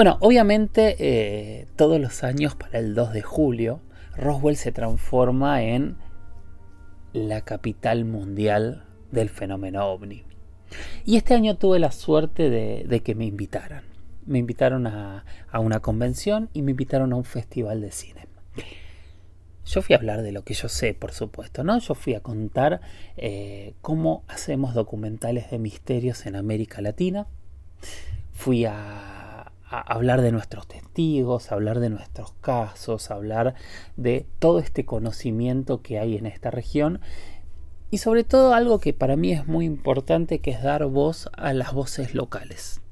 Bueno, 0.00 0.16
obviamente 0.20 0.96
eh, 0.98 1.66
todos 1.76 2.00
los 2.00 2.24
años 2.24 2.54
para 2.54 2.78
el 2.78 2.94
2 2.94 3.12
de 3.12 3.20
julio, 3.20 3.80
Roswell 4.16 4.56
se 4.56 4.72
transforma 4.72 5.62
en 5.62 5.98
la 7.12 7.42
capital 7.42 8.06
mundial 8.06 8.86
del 9.12 9.28
fenómeno 9.28 9.84
ovni. 9.84 10.24
Y 11.04 11.16
este 11.16 11.34
año 11.34 11.58
tuve 11.58 11.78
la 11.80 11.92
suerte 11.92 12.48
de, 12.48 13.00
que 13.00 13.14
me 13.14 13.26
invitaran. 13.26 13.84
Me 14.24 14.38
invitaron 14.38 14.86
a, 14.86 15.26
una 15.52 15.80
convención 15.80 16.48
y 16.54 16.62
me 16.62 16.70
invitaron 16.70 17.12
a 17.12 17.16
un 17.16 17.24
festival 17.24 17.82
de 17.82 17.90
cine. 17.90 18.26
Yo 19.66 19.82
fui 19.82 19.94
a 19.94 19.98
hablar 19.98 20.22
de 20.22 20.32
lo 20.32 20.44
que 20.44 20.54
yo 20.54 20.70
sé, 20.70 20.94
por 20.94 21.12
supuesto, 21.12 21.62
¿no? 21.62 21.78
Yo 21.78 21.94
fui 21.94 22.14
a 22.14 22.20
contar 22.20 22.80
eh, 23.18 23.74
cómo 23.82 24.24
hacemos 24.28 24.72
documentales 24.72 25.50
de 25.50 25.58
misterios 25.58 26.24
en 26.24 26.36
América 26.36 26.80
Latina. 26.80 27.26
Fui 28.32 28.64
a, 28.64 29.19
a, 29.70 29.80
hablar 29.80 30.20
de 30.20 30.32
nuestros 30.32 30.66
testigos, 30.66 31.50
a 31.50 31.54
hablar 31.54 31.80
de 31.80 31.90
nuestros 31.90 32.32
casos, 32.40 33.10
a 33.10 33.14
hablar 33.14 33.54
de 33.96 34.26
todo 34.38 34.58
este 34.58 34.84
conocimiento 34.84 35.80
que 35.80 35.98
hay 35.98 36.16
en 36.16 36.26
esta 36.26 36.50
región 36.50 37.00
y 37.90 37.98
sobre 37.98 38.24
todo 38.24 38.54
algo 38.54 38.80
que 38.80 38.92
para 38.92 39.16
mí 39.16 39.32
es 39.32 39.46
muy 39.46 39.64
importante 39.64 40.40
que 40.40 40.50
es 40.50 40.62
dar 40.62 40.84
voz 40.86 41.28
a 41.32 41.52
las 41.52 41.72
voces 41.72 42.14
locales. 42.14 42.82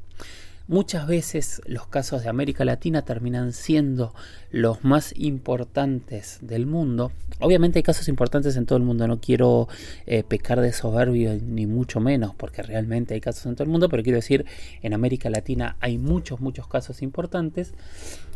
Muchas 0.68 1.06
veces 1.06 1.62
los 1.64 1.86
casos 1.86 2.22
de 2.22 2.28
América 2.28 2.62
Latina 2.62 3.00
terminan 3.00 3.54
siendo 3.54 4.14
los 4.50 4.84
más 4.84 5.14
importantes 5.16 6.40
del 6.42 6.66
mundo. 6.66 7.10
Obviamente 7.40 7.78
hay 7.78 7.82
casos 7.82 8.06
importantes 8.06 8.54
en 8.54 8.66
todo 8.66 8.76
el 8.76 8.84
mundo, 8.84 9.08
no 9.08 9.18
quiero 9.18 9.66
eh, 10.04 10.24
pecar 10.24 10.60
de 10.60 10.74
soberbio 10.74 11.38
ni 11.42 11.64
mucho 11.64 12.00
menos, 12.00 12.34
porque 12.34 12.62
realmente 12.62 13.14
hay 13.14 13.20
casos 13.22 13.46
en 13.46 13.54
todo 13.54 13.64
el 13.64 13.70
mundo, 13.70 13.88
pero 13.88 14.02
quiero 14.02 14.18
decir, 14.18 14.44
en 14.82 14.92
América 14.92 15.30
Latina 15.30 15.78
hay 15.80 15.96
muchos, 15.96 16.40
muchos 16.40 16.68
casos 16.68 17.00
importantes. 17.00 17.72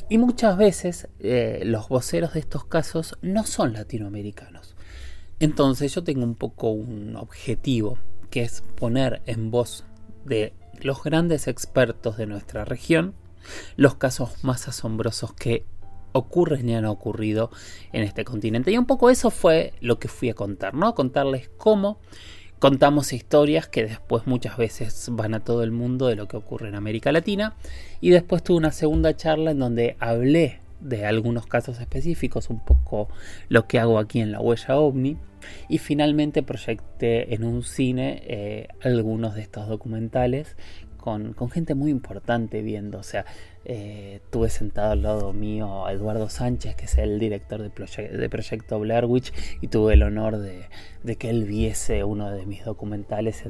Y 0.08 0.16
muchas 0.16 0.56
veces 0.56 1.08
eh, 1.20 1.60
los 1.66 1.90
voceros 1.90 2.32
de 2.32 2.40
estos 2.40 2.64
casos 2.64 3.18
no 3.20 3.44
son 3.44 3.74
latinoamericanos. 3.74 4.74
Entonces 5.38 5.94
yo 5.94 6.02
tengo 6.02 6.24
un 6.24 6.36
poco 6.36 6.70
un 6.70 7.14
objetivo, 7.14 7.98
que 8.30 8.40
es 8.42 8.62
poner 8.78 9.20
en 9.26 9.50
voz 9.50 9.84
de 10.24 10.54
los 10.82 11.02
grandes 11.02 11.48
expertos 11.48 12.16
de 12.16 12.26
nuestra 12.26 12.64
región 12.64 13.14
los 13.76 13.96
casos 13.96 14.44
más 14.44 14.68
asombrosos 14.68 15.32
que 15.34 15.64
ocurren 16.12 16.68
y 16.68 16.74
han 16.74 16.84
ocurrido 16.84 17.50
en 17.92 18.02
este 18.02 18.24
continente. 18.24 18.70
Y 18.70 18.78
un 18.78 18.86
poco 18.86 19.10
eso 19.10 19.30
fue 19.30 19.74
lo 19.80 19.98
que 19.98 20.08
fui 20.08 20.30
a 20.30 20.34
contar, 20.34 20.74
¿no? 20.74 20.94
Contarles 20.94 21.50
cómo 21.56 21.98
contamos 22.58 23.12
historias 23.12 23.66
que 23.66 23.84
después 23.84 24.26
muchas 24.26 24.56
veces 24.56 25.08
van 25.10 25.34
a 25.34 25.40
todo 25.40 25.64
el 25.64 25.72
mundo 25.72 26.06
de 26.06 26.16
lo 26.16 26.28
que 26.28 26.36
ocurre 26.36 26.68
en 26.68 26.74
América 26.74 27.10
Latina. 27.12 27.54
Y 28.00 28.10
después 28.10 28.44
tuve 28.44 28.58
una 28.58 28.72
segunda 28.72 29.16
charla 29.16 29.52
en 29.52 29.58
donde 29.58 29.96
hablé 29.98 30.60
de 30.80 31.06
algunos 31.06 31.46
casos 31.46 31.80
específicos, 31.80 32.50
un 32.50 32.64
poco 32.64 32.81
lo 33.48 33.66
que 33.66 33.78
hago 33.78 33.98
aquí 33.98 34.20
en 34.20 34.32
la 34.32 34.40
huella 34.40 34.76
ovni. 34.76 35.18
Y 35.68 35.78
finalmente 35.78 36.44
proyecté 36.44 37.34
en 37.34 37.42
un 37.42 37.64
cine 37.64 38.22
eh, 38.26 38.68
algunos 38.80 39.34
de 39.34 39.42
estos 39.42 39.66
documentales 39.68 40.56
con, 41.02 41.34
gente 41.50 41.74
muy 41.74 41.90
importante 41.90 42.62
viendo. 42.62 42.98
O 42.98 43.02
sea, 43.02 43.26
eh, 43.64 44.20
tuve 44.30 44.48
sentado 44.48 44.92
al 44.92 45.02
lado 45.02 45.32
mío 45.32 45.84
a 45.84 45.92
Eduardo 45.92 46.30
Sánchez, 46.30 46.76
que 46.76 46.86
es 46.86 46.96
el 46.96 47.18
director 47.18 47.60
de, 47.60 48.08
de 48.08 48.30
Proyecto 48.30 48.78
Blair 48.78 49.04
Witch, 49.04 49.32
y 49.60 49.68
tuve 49.68 49.94
el 49.94 50.02
honor 50.04 50.38
de, 50.38 50.68
que 51.16 51.28
él 51.28 51.44
viese 51.44 52.04
uno 52.04 52.30
de 52.30 52.46
mis 52.46 52.64
documentales 52.64 53.44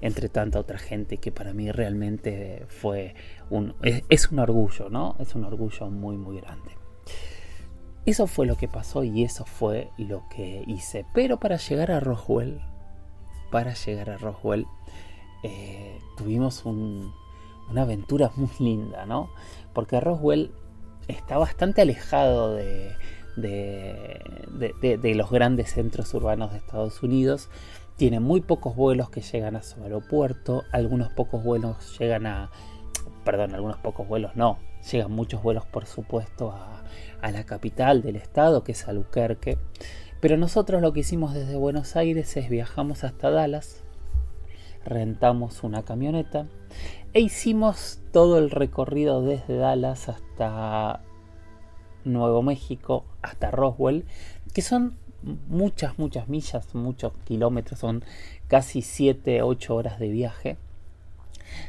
entre 0.00 0.28
tanta 0.28 0.58
otra 0.58 0.78
gente, 0.78 1.18
que 1.18 1.30
para 1.30 1.52
mí 1.52 1.70
realmente 1.70 2.64
fue 2.68 3.14
un, 3.50 3.74
es, 4.08 4.32
un 4.32 4.38
orgullo, 4.40 4.88
¿no? 4.88 5.16
Es 5.20 5.34
un 5.34 5.44
orgullo 5.44 5.90
muy, 5.90 6.16
muy 6.16 6.40
grande. 6.40 6.70
Eso 8.06 8.28
fue 8.28 8.46
lo 8.46 8.56
que 8.56 8.68
pasó 8.68 9.02
y 9.02 9.24
eso 9.24 9.44
fue 9.44 9.90
lo 9.98 10.28
que 10.28 10.62
hice. 10.68 11.04
Pero 11.12 11.38
para 11.38 11.56
llegar 11.56 11.90
a 11.90 11.98
Roswell, 11.98 12.60
para 13.50 13.74
llegar 13.74 14.10
a 14.10 14.16
Roswell, 14.16 14.66
eh, 15.42 15.98
tuvimos 16.16 16.64
una 16.64 17.82
aventura 17.82 18.30
muy 18.36 18.50
linda, 18.60 19.06
¿no? 19.06 19.30
Porque 19.72 19.98
Roswell 19.98 20.52
está 21.08 21.36
bastante 21.36 21.82
alejado 21.82 22.54
de, 22.54 22.92
de, 23.36 25.14
los 25.14 25.30
grandes 25.30 25.72
centros 25.72 26.14
urbanos 26.14 26.52
de 26.52 26.58
Estados 26.58 27.02
Unidos. 27.02 27.48
Tiene 27.96 28.20
muy 28.20 28.40
pocos 28.40 28.76
vuelos 28.76 29.10
que 29.10 29.20
llegan 29.20 29.56
a 29.56 29.62
su 29.62 29.82
aeropuerto, 29.82 30.64
algunos 30.70 31.10
pocos 31.10 31.42
vuelos 31.42 31.98
llegan 31.98 32.26
a... 32.26 32.50
Perdón, 33.24 33.54
algunos 33.54 33.78
pocos 33.78 34.06
vuelos 34.06 34.36
no, 34.36 34.58
llegan 34.90 35.12
muchos 35.12 35.42
vuelos 35.42 35.66
por 35.66 35.86
supuesto 35.86 36.50
a, 36.50 36.84
a 37.20 37.30
la 37.30 37.44
capital 37.44 38.02
del 38.02 38.16
estado, 38.16 38.64
que 38.64 38.72
es 38.72 38.88
Albuquerque. 38.88 39.58
Pero 40.20 40.36
nosotros 40.36 40.80
lo 40.80 40.92
que 40.92 41.00
hicimos 41.00 41.34
desde 41.34 41.56
Buenos 41.56 41.96
Aires 41.96 42.36
es 42.36 42.48
viajamos 42.48 43.04
hasta 43.04 43.30
Dallas, 43.30 43.82
rentamos 44.84 45.62
una 45.62 45.82
camioneta 45.82 46.46
e 47.12 47.20
hicimos 47.20 48.00
todo 48.12 48.38
el 48.38 48.50
recorrido 48.50 49.22
desde 49.22 49.56
Dallas 49.56 50.08
hasta 50.08 51.02
Nuevo 52.04 52.42
México, 52.42 53.04
hasta 53.20 53.50
Roswell, 53.50 54.04
que 54.54 54.62
son 54.62 54.96
muchas, 55.48 55.98
muchas 55.98 56.28
millas, 56.28 56.74
muchos 56.74 57.12
kilómetros, 57.24 57.80
son 57.80 58.04
casi 58.48 58.82
7, 58.82 59.42
8 59.42 59.74
horas 59.74 59.98
de 59.98 60.08
viaje. 60.08 60.56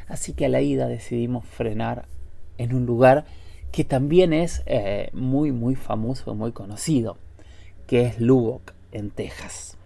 Así 0.07 0.33
que 0.33 0.45
a 0.45 0.50
la 0.50 0.62
ida 0.62 0.88
decidimos 0.88 1.45
frenar 1.45 2.05
en 2.57 2.73
un 2.73 2.85
lugar 2.85 3.25
que 3.71 3.83
también 3.83 4.33
es 4.33 4.63
eh, 4.65 5.09
muy, 5.13 5.51
muy 5.51 5.75
famoso, 5.75 6.33
muy 6.35 6.51
conocido, 6.51 7.17
que 7.85 8.03
es 8.03 8.19
Lubbock, 8.19 8.73
en 8.91 9.11
Texas. 9.11 9.77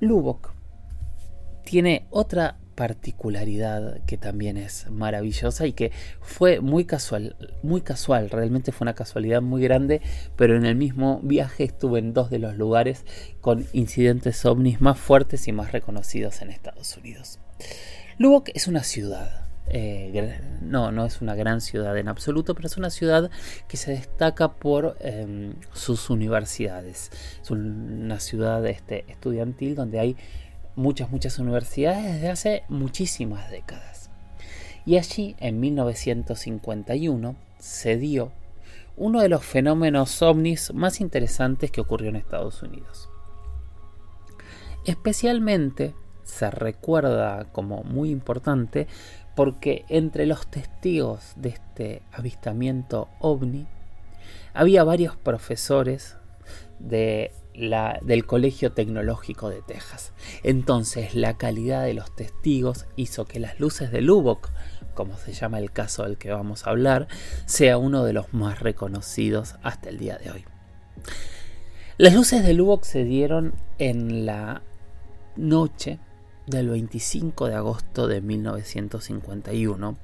Lubbock 0.00 0.52
tiene 1.64 2.06
otra 2.10 2.56
particularidad 2.74 4.04
que 4.04 4.16
también 4.16 4.56
es 4.56 4.88
maravillosa 4.88 5.66
y 5.66 5.72
que 5.72 5.90
fue 6.20 6.60
muy 6.60 6.84
casual, 6.84 7.34
muy 7.64 7.80
casual, 7.80 8.30
realmente 8.30 8.70
fue 8.70 8.84
una 8.84 8.94
casualidad 8.94 9.42
muy 9.42 9.62
grande, 9.62 10.00
pero 10.36 10.56
en 10.56 10.64
el 10.64 10.76
mismo 10.76 11.18
viaje 11.24 11.64
estuve 11.64 11.98
en 11.98 12.14
dos 12.14 12.30
de 12.30 12.38
los 12.38 12.56
lugares 12.56 13.04
con 13.40 13.66
incidentes 13.72 14.44
ovnis 14.44 14.80
más 14.80 14.96
fuertes 14.96 15.48
y 15.48 15.52
más 15.52 15.72
reconocidos 15.72 16.40
en 16.40 16.50
Estados 16.50 16.96
Unidos. 16.96 17.40
Lubbock 18.16 18.50
es 18.54 18.68
una 18.68 18.84
ciudad, 18.84 19.47
eh, 19.70 20.40
no, 20.62 20.92
no 20.92 21.04
es 21.04 21.20
una 21.20 21.34
gran 21.34 21.60
ciudad 21.60 21.96
en 21.96 22.08
absoluto, 22.08 22.54
pero 22.54 22.66
es 22.66 22.76
una 22.76 22.90
ciudad 22.90 23.30
que 23.68 23.76
se 23.76 23.92
destaca 23.92 24.52
por 24.54 24.96
em, 25.00 25.54
sus 25.72 26.10
universidades. 26.10 27.10
Es 27.42 27.50
una 27.50 28.20
ciudad 28.20 28.64
este, 28.66 29.04
estudiantil 29.08 29.74
donde 29.74 30.00
hay 30.00 30.16
muchas, 30.76 31.10
muchas 31.10 31.38
universidades 31.38 32.04
desde 32.04 32.30
hace 32.30 32.62
muchísimas 32.68 33.50
décadas. 33.50 34.10
Y 34.86 34.96
allí, 34.96 35.36
en 35.38 35.60
1951, 35.60 37.36
se 37.58 37.96
dio 37.96 38.32
uno 38.96 39.20
de 39.20 39.28
los 39.28 39.44
fenómenos 39.44 40.22
ovnis 40.22 40.72
más 40.74 41.00
interesantes 41.00 41.70
que 41.70 41.80
ocurrió 41.80 42.08
en 42.08 42.16
Estados 42.16 42.62
Unidos. 42.62 43.08
Especialmente 44.84 45.94
se 46.24 46.50
recuerda 46.50 47.44
como 47.52 47.82
muy 47.84 48.10
importante 48.10 48.86
porque 49.38 49.84
entre 49.88 50.26
los 50.26 50.48
testigos 50.48 51.34
de 51.36 51.50
este 51.50 52.02
avistamiento 52.10 53.08
ovni 53.20 53.68
había 54.52 54.82
varios 54.82 55.14
profesores 55.14 56.16
de 56.80 57.30
del 57.54 58.26
Colegio 58.26 58.72
Tecnológico 58.72 59.48
de 59.48 59.62
Texas. 59.62 60.12
Entonces 60.42 61.14
la 61.14 61.36
calidad 61.36 61.84
de 61.84 61.94
los 61.94 62.16
testigos 62.16 62.86
hizo 62.96 63.26
que 63.26 63.38
las 63.38 63.60
luces 63.60 63.92
de 63.92 64.00
Lubbock, 64.00 64.50
como 64.94 65.16
se 65.16 65.32
llama 65.32 65.60
el 65.60 65.70
caso 65.70 66.02
del 66.02 66.18
que 66.18 66.32
vamos 66.32 66.66
a 66.66 66.70
hablar, 66.70 67.06
sea 67.46 67.78
uno 67.78 68.02
de 68.02 68.14
los 68.14 68.34
más 68.34 68.58
reconocidos 68.58 69.54
hasta 69.62 69.88
el 69.88 69.98
día 69.98 70.18
de 70.18 70.32
hoy. 70.32 70.44
Las 71.96 72.12
luces 72.12 72.44
de 72.44 72.54
Lubbock 72.54 72.82
se 72.82 73.04
dieron 73.04 73.54
en 73.78 74.26
la 74.26 74.62
noche 75.36 76.00
del 76.50 76.68
25 76.70 77.48
de 77.48 77.54
agosto 77.54 78.06
de 78.06 78.20
1951 78.20 79.96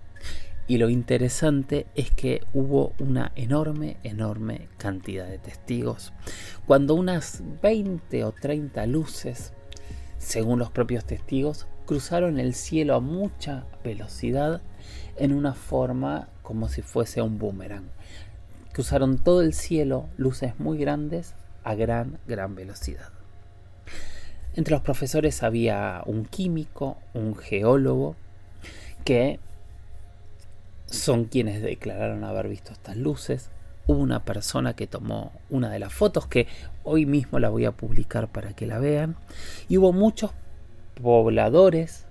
y 0.67 0.79
lo 0.79 0.89
interesante 0.89 1.87
es 1.95 2.11
que 2.11 2.43
hubo 2.55 2.93
una 2.99 3.33
enorme, 3.35 3.99
enorme 4.03 4.69
cantidad 4.79 5.27
de 5.27 5.39
testigos. 5.39 6.13
Cuando 6.67 6.95
unas 6.95 7.43
20 7.63 8.25
o 8.25 8.33
30 8.33 8.87
luces, 8.87 9.53
según 10.19 10.59
los 10.59 10.71
propios 10.71 11.05
testigos, 11.05 11.67
cruzaron 11.87 12.39
el 12.39 12.55
cielo 12.55 12.95
a 12.95 13.01
mucha 13.01 13.67
velocidad 13.83 14.63
en 15.17 15.35
una 15.35 15.53
forma 15.55 16.29
como 16.43 16.69
si 16.69 16.81
fuese 16.81 17.21
un 17.21 17.39
boomerang. 17.39 17.91
Cruzaron 18.73 19.19
todo 19.19 19.43
el 19.43 19.53
cielo, 19.53 20.09
luces 20.17 20.59
muy 20.59 20.79
grandes, 20.79 21.35
a 21.63 21.75
gran, 21.75 22.19
gran 22.27 22.55
velocidad. 22.55 23.14
Entre 24.57 24.73
los 24.73 24.83
profesores 24.83 25.43
había 25.43 26.03
un 26.07 26.25
químico, 26.27 26.97
un 27.13 27.35
geólogo, 27.37 28.15
que 29.05 29.41
son 30.87 31.25
quienes 31.25 31.61
declararon 31.61 32.23
haber 32.23 32.49
visto 32.49 32.73
estas 32.73 32.97
luces. 32.97 33.51
Hubo 33.87 33.99
una 33.99 34.25
persona 34.25 34.75
que 34.75 34.87
tomó 34.87 35.33
una 35.51 35.71
de 35.71 35.79
las 35.79 35.93
fotos 35.93 36.27
que 36.27 36.47
hoy 36.85 37.05
mismo 37.05 37.39
la 37.41 37.51
voy 37.51 37.65
a 37.65 37.73
publicar 37.73 38.29
para 38.29 38.55
que 38.55 38.67
la 38.67 38.79
vean. 38.79 39.17
Y 39.69 39.77
hubo 39.79 39.93
muchos 39.93 40.31
pobladores 41.03 42.07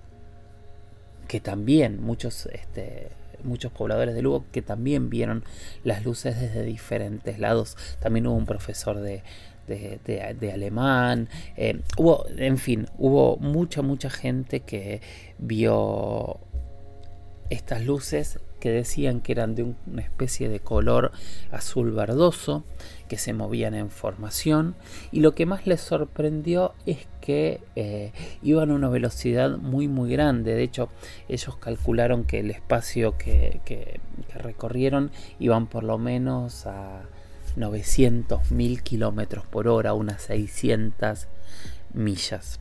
que 1.26 1.40
también, 1.40 2.02
muchos, 2.02 2.46
este, 2.52 3.08
muchos 3.42 3.72
pobladores 3.72 4.14
de 4.14 4.22
Lugo 4.22 4.44
que 4.52 4.60
también 4.60 5.08
vieron 5.08 5.44
las 5.82 6.04
luces 6.04 6.38
desde 6.38 6.62
diferentes 6.62 7.38
lados. 7.38 7.76
También 8.00 8.26
hubo 8.26 8.36
un 8.36 8.46
profesor 8.46 9.00
de, 9.00 9.22
de, 9.66 10.50
alemán. 10.52 11.28
Eh, 11.56 11.80
hubo, 11.96 12.26
en 12.36 12.58
fin, 12.58 12.86
hubo 12.98 13.36
mucha, 13.36 13.82
mucha 13.82 14.10
gente 14.10 14.60
que 14.60 15.00
vio 15.38 16.38
estas 17.50 17.84
luces 17.84 18.40
que 18.64 18.70
decían 18.70 19.20
que 19.20 19.32
eran 19.32 19.54
de 19.54 19.62
una 19.62 20.00
especie 20.00 20.48
de 20.48 20.58
color 20.58 21.12
azul 21.52 21.92
verdoso, 21.92 22.64
que 23.08 23.18
se 23.18 23.34
movían 23.34 23.74
en 23.74 23.90
formación, 23.90 24.74
y 25.12 25.20
lo 25.20 25.34
que 25.34 25.44
más 25.44 25.66
les 25.66 25.82
sorprendió 25.82 26.72
es 26.86 27.06
que 27.20 27.60
eh, 27.76 28.12
iban 28.42 28.70
a 28.70 28.74
una 28.74 28.88
velocidad 28.88 29.58
muy 29.58 29.86
muy 29.86 30.10
grande, 30.10 30.54
de 30.54 30.62
hecho 30.62 30.88
ellos 31.28 31.58
calcularon 31.58 32.24
que 32.24 32.40
el 32.40 32.50
espacio 32.50 33.18
que, 33.18 33.60
que, 33.66 34.00
que 34.32 34.38
recorrieron 34.38 35.10
iban 35.38 35.66
por 35.66 35.84
lo 35.84 35.98
menos 35.98 36.64
a 36.64 37.02
900.000 37.56 38.82
kilómetros 38.82 39.46
por 39.46 39.68
hora, 39.68 39.94
unas 39.94 40.22
600 40.22 41.28
millas. 41.92 42.60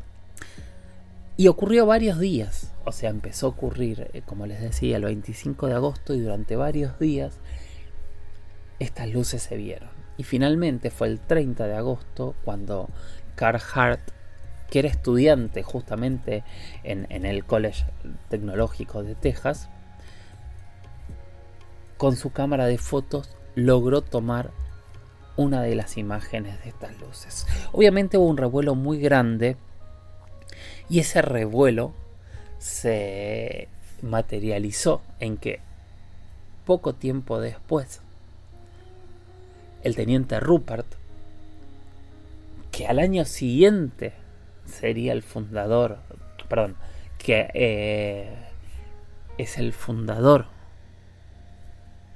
Y 1.35 1.47
ocurrió 1.47 1.85
varios 1.85 2.19
días, 2.19 2.71
o 2.85 2.91
sea, 2.91 3.09
empezó 3.09 3.47
a 3.47 3.49
ocurrir, 3.49 4.09
eh, 4.13 4.21
como 4.23 4.45
les 4.45 4.61
decía, 4.61 4.97
el 4.97 5.05
25 5.05 5.67
de 5.67 5.73
agosto 5.73 6.13
y 6.13 6.19
durante 6.19 6.55
varios 6.55 6.99
días 6.99 7.39
estas 8.79 9.09
luces 9.09 9.41
se 9.41 9.57
vieron. 9.57 9.89
Y 10.17 10.23
finalmente 10.23 10.91
fue 10.91 11.07
el 11.07 11.19
30 11.19 11.65
de 11.65 11.75
agosto 11.75 12.35
cuando 12.43 12.87
Carl 13.35 13.59
Hart, 13.73 14.11
que 14.69 14.79
era 14.79 14.89
estudiante 14.89 15.63
justamente 15.63 16.43
en, 16.83 17.07
en 17.09 17.25
el 17.25 17.45
College 17.45 17.85
Tecnológico 18.29 19.01
de 19.01 19.15
Texas, 19.15 19.69
con 21.97 22.15
su 22.15 22.31
cámara 22.31 22.65
de 22.67 22.77
fotos 22.77 23.35
logró 23.55 24.01
tomar 24.01 24.51
una 25.35 25.61
de 25.61 25.75
las 25.75 25.97
imágenes 25.97 26.61
de 26.63 26.69
estas 26.69 26.99
luces. 26.99 27.47
Obviamente 27.71 28.17
hubo 28.17 28.27
un 28.27 28.37
revuelo 28.37 28.75
muy 28.75 28.99
grande 28.99 29.57
y 30.89 30.99
ese 30.99 31.21
revuelo 31.21 31.93
se 32.59 33.67
materializó 34.01 35.01
en 35.19 35.37
que 35.37 35.59
poco 36.65 36.93
tiempo 36.93 37.39
después 37.39 38.01
el 39.83 39.95
teniente 39.95 40.39
Rupert, 40.39 40.87
que 42.71 42.87
al 42.87 42.99
año 42.99 43.25
siguiente 43.25 44.13
sería 44.65 45.13
el 45.13 45.23
fundador, 45.23 45.97
perdón, 46.47 46.75
que 47.17 47.49
eh, 47.53 48.33
es 49.37 49.57
el 49.57 49.73
fundador 49.73 50.52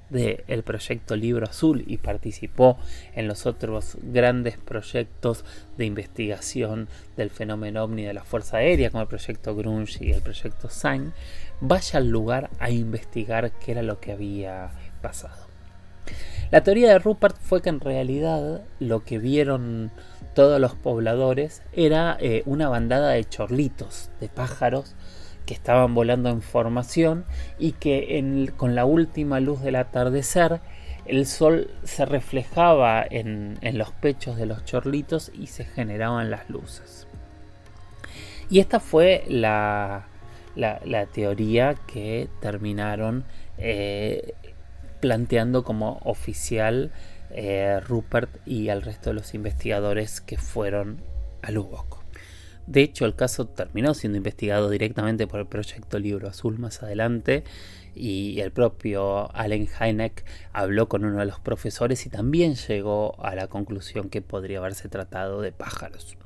del 0.10 0.63
proyecto 0.63 1.15
Libro 1.15 1.46
Azul 1.46 1.84
y 1.86 1.98
participó 1.98 2.78
en 3.13 3.28
los 3.28 3.46
otros 3.46 3.98
grandes 4.02 4.58
proyectos 4.58 5.43
de 5.78 5.86
investigación 5.86 6.88
del 7.15 7.30
fenómeno 7.30 7.84
ovni 7.84 8.04
de 8.04 8.13
la 8.13 8.24
Fuerza 8.24 8.58
Aérea, 8.58 8.89
como 8.89 9.02
el 9.02 9.10
proyecto 9.10 9.56
Grunge 9.56 10.06
y 10.06 10.12
el 10.12 10.22
proyecto 10.22 10.70
Sign, 10.70 11.13
vaya 11.60 12.00
al 12.00 12.10
lugar 12.10 12.50
a 12.60 12.70
investigar 12.70 13.52
qué 13.52 13.72
era 13.72 13.84
lo 13.84 14.00
que 14.00 14.12
había 14.12 14.72
pasado. 15.02 15.48
La 16.52 16.63
teoría 16.63 16.89
de 16.89 17.00
Rupert 17.00 17.36
fue 17.41 17.62
que 17.62 17.70
en 17.70 17.82
realidad 17.82 18.62
lo 18.80 19.04
que 19.04 19.20
vieron 19.20 19.91
todos 20.34 20.62
los 20.62 20.76
pobladores 20.76 21.62
era 21.74 22.15
eh, 22.22 22.43
una 22.46 22.70
bandada 22.70 23.10
de 23.10 23.26
chorlitos, 23.26 24.12
de 24.22 24.30
pájaros, 24.30 24.96
que 25.47 25.55
estaban 25.55 25.95
volando 25.95 26.29
en 26.29 26.43
formación 26.43 27.25
y 27.57 27.71
que 27.71 28.51
con 28.57 28.75
la 28.75 28.86
última 28.86 29.39
luz 29.39 29.63
del 29.63 29.77
atardecer 29.77 30.60
el 31.07 31.25
sol 31.25 31.71
se 31.83 32.05
reflejaba 32.05 33.03
en, 33.10 33.57
los 33.73 33.91
pechos 33.91 34.36
de 34.36 34.45
los 34.45 34.65
chorlitos 34.65 35.31
y 35.33 35.47
se 35.47 35.63
generaban 35.63 36.29
las 36.29 36.49
luces. 36.49 37.07
Y 38.49 38.60
esta 38.60 38.79
fue 38.79 39.23
la, 39.29 40.05
teoría 41.13 41.75
que 41.88 42.27
terminaron 42.41 43.23
eh, 43.57 44.33
planteando 44.99 45.63
como 45.63 45.99
oficial 46.03 46.91
eh, 47.31 47.79
Rupert 47.88 48.29
y 48.45 48.69
al 48.69 48.81
resto 48.81 49.12
de 49.12 49.15
los 49.15 49.33
investigadores 49.33 50.19
que 50.19 50.38
fueron 50.38 50.97
a 51.41 51.51
Lubbock. 51.51 51.96
De 52.67 52.82
hecho, 52.82 53.06
el 53.06 53.15
caso 53.15 53.47
terminó 53.47 53.93
siendo 53.93 54.17
investigado 54.17 54.69
directamente 54.69 55.25
por 55.25 55.39
el 55.39 55.45
proyecto 55.47 55.99
Libro 55.99 56.27
Azul 56.27 56.60
más 56.60 56.84
adelante 56.84 57.45
y 57.95 58.41
el 58.41 58.51
propio 58.51 59.34
Allen 59.34 59.67
Hynek 59.67 60.25
habló 60.51 60.89
con 60.89 61.06
uno 61.06 61.19
de 61.19 61.25
los 61.25 61.39
profesores 61.39 62.06
y 62.06 62.10
también 62.10 62.56
llegó 62.56 63.15
a 63.23 63.36
la 63.36 63.47
conclusión 63.47 64.10
que 64.10 64.21
podría 64.21 64.60
haberse 64.60 64.89
tratado 64.89 65.41
de 65.41 65.53
pájaros. 65.53 66.17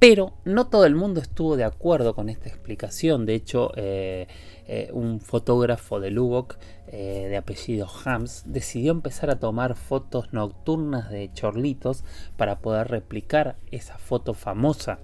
Pero 0.00 0.34
no 0.44 0.66
todo 0.66 0.84
el 0.84 0.96
mundo 0.96 1.20
estuvo 1.20 1.56
de 1.56 1.64
acuerdo 1.64 2.14
con 2.14 2.28
esta 2.28 2.48
explicación. 2.48 3.24
De 3.24 3.34
hecho, 3.34 3.70
eh, 3.76 4.26
eh, 4.66 4.90
un 4.92 5.20
fotógrafo 5.20 6.00
de 6.00 6.10
Lubbock 6.10 6.58
eh, 6.88 7.28
de 7.30 7.36
apellido 7.36 7.88
Hams 8.04 8.42
decidió 8.46 8.92
empezar 8.92 9.30
a 9.30 9.38
tomar 9.38 9.74
fotos 9.74 10.32
nocturnas 10.32 11.08
de 11.08 11.30
chorlitos 11.32 12.04
para 12.36 12.58
poder 12.58 12.88
replicar 12.88 13.56
esa 13.70 13.96
foto 13.96 14.34
famosa 14.34 14.98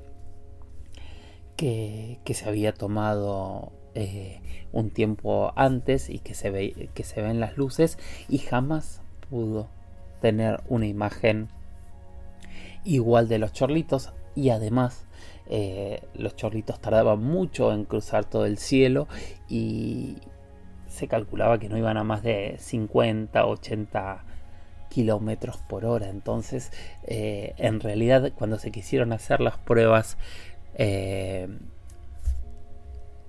que, 1.63 2.35
se 2.35 2.49
había 2.49 2.75
tomado 2.75 3.71
eh, 3.95 4.41
un 4.73 4.91
tiempo 4.91 5.53
antes 5.55 6.11
y 6.11 6.19
que 6.19 6.35
se, 6.35 6.51
ve, 6.51 6.89
que 6.93 7.05
se 7.05 7.23
ven 7.23 7.39
las 7.39 7.57
luces 7.57 7.99
y 8.29 8.39
jamás 8.39 9.01
pudo 9.31 9.69
tener 10.21 10.61
una 10.69 10.87
imagen 10.87 11.49
igual 12.85 13.29
de 13.29 13.39
los 13.39 13.53
chorlitos 13.53 14.13
y 14.35 14.51
además 14.51 15.07
eh, 15.47 16.03
los 16.15 16.35
chorlitos 16.35 16.81
tardaban 16.81 17.23
mucho 17.23 17.73
en 17.73 17.85
cruzar 17.85 18.25
todo 18.25 18.45
el 18.45 18.59
cielo 18.59 19.07
y 19.49 20.17
se 20.89 21.07
calculaba 21.07 21.61
que 21.61 21.69
no 21.69 21.79
iban 21.79 21.97
a 21.97 22.03
más 22.03 22.25
de 22.25 22.57
50, 22.59 23.47
80 23.47 24.25
kilómetros 24.89 25.57
por 25.57 25.87
hora. 25.87 26.11
Entonces, 26.11 26.71
eh, 27.05 27.55
en 27.57 27.81
realidad, 27.81 28.33
cuando 28.35 28.59
se 28.59 28.71
quisieron 28.71 29.13
hacer 29.13 29.41
las 29.41 29.57
pruebas 29.57 30.19
eh, 30.75 31.49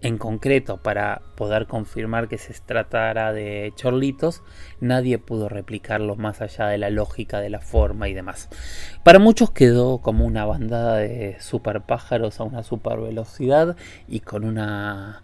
en 0.04 0.18
concreto 0.18 0.78
para 0.78 1.22
poder 1.36 1.66
confirmar 1.66 2.28
que 2.28 2.38
se 2.38 2.54
tratara 2.54 3.32
de 3.32 3.72
chorlitos, 3.76 4.44
nadie 4.82 5.18
pudo 5.18 5.48
replicarlo 5.48 6.18
más 6.18 6.42
allá 6.42 6.68
de 6.68 6.78
la 6.78 6.90
lógica 6.90 7.40
de 7.40 7.50
la 7.50 7.62
forma 7.62 8.10
y 8.10 8.14
demás. 8.14 8.50
Para 9.04 9.20
muchos 9.20 9.52
quedó 9.52 10.00
como 10.00 10.26
una 10.26 10.46
bandada 10.46 10.98
de 10.98 11.38
super 11.40 11.82
pájaros 11.82 12.42
a 12.42 12.44
una 12.44 12.64
super 12.64 13.00
velocidad 13.00 13.78
y 14.10 14.20
con 14.20 14.44
una, 14.44 15.24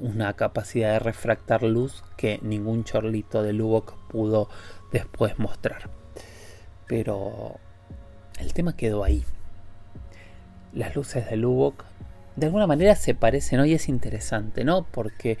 una 0.00 0.32
capacidad 0.34 0.94
de 0.94 0.98
refractar 0.98 1.62
luz 1.62 2.02
que 2.16 2.40
ningún 2.42 2.82
chorlito 2.82 3.44
de 3.44 3.52
Lubbock 3.52 3.94
pudo 4.08 4.48
después 4.90 5.38
mostrar. 5.38 5.90
Pero 6.88 7.60
el 8.40 8.52
tema 8.52 8.74
quedó 8.74 9.04
ahí 9.04 9.24
las 10.78 10.94
luces 10.94 11.28
de 11.28 11.36
Lubbock 11.36 11.84
de 12.36 12.46
alguna 12.46 12.68
manera 12.68 12.94
se 12.94 13.16
parecen 13.16 13.58
hoy 13.58 13.74
es 13.74 13.88
interesante, 13.88 14.62
¿no? 14.62 14.84
Porque 14.84 15.38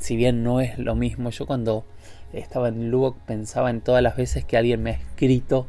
si 0.00 0.16
bien 0.16 0.42
no 0.42 0.60
es 0.60 0.78
lo 0.78 0.96
mismo, 0.96 1.30
yo 1.30 1.46
cuando 1.46 1.84
estaba 2.32 2.68
en 2.68 2.90
Lubbock 2.90 3.18
pensaba 3.20 3.70
en 3.70 3.80
todas 3.80 4.02
las 4.02 4.16
veces 4.16 4.44
que 4.44 4.56
alguien 4.56 4.82
me 4.82 4.90
ha 4.90 4.94
escrito 4.94 5.68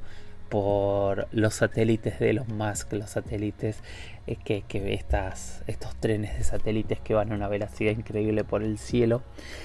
por 0.50 1.28
los 1.32 1.54
satélites 1.54 2.20
de 2.20 2.34
los 2.34 2.48
Musk, 2.48 2.94
los 2.94 3.12
satélites 3.12 3.84
eh, 4.26 4.38
que, 4.44 4.64
que 4.64 4.96
estas, 4.96 5.62
estos 5.68 5.96
trenes 5.98 6.36
de 6.38 6.44
satélites 6.44 7.00
que 7.00 7.14
van 7.14 7.32
a 7.32 7.36
una 7.36 7.48
velocidad 7.48 7.92
increíble 7.92 8.44
por 8.44 8.64
el 8.64 8.80
cielo 8.80 9.22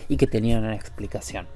y 0.08 0.18
que 0.18 0.26
tenían 0.26 0.64
una 0.64 0.76
explicación. 0.76 1.46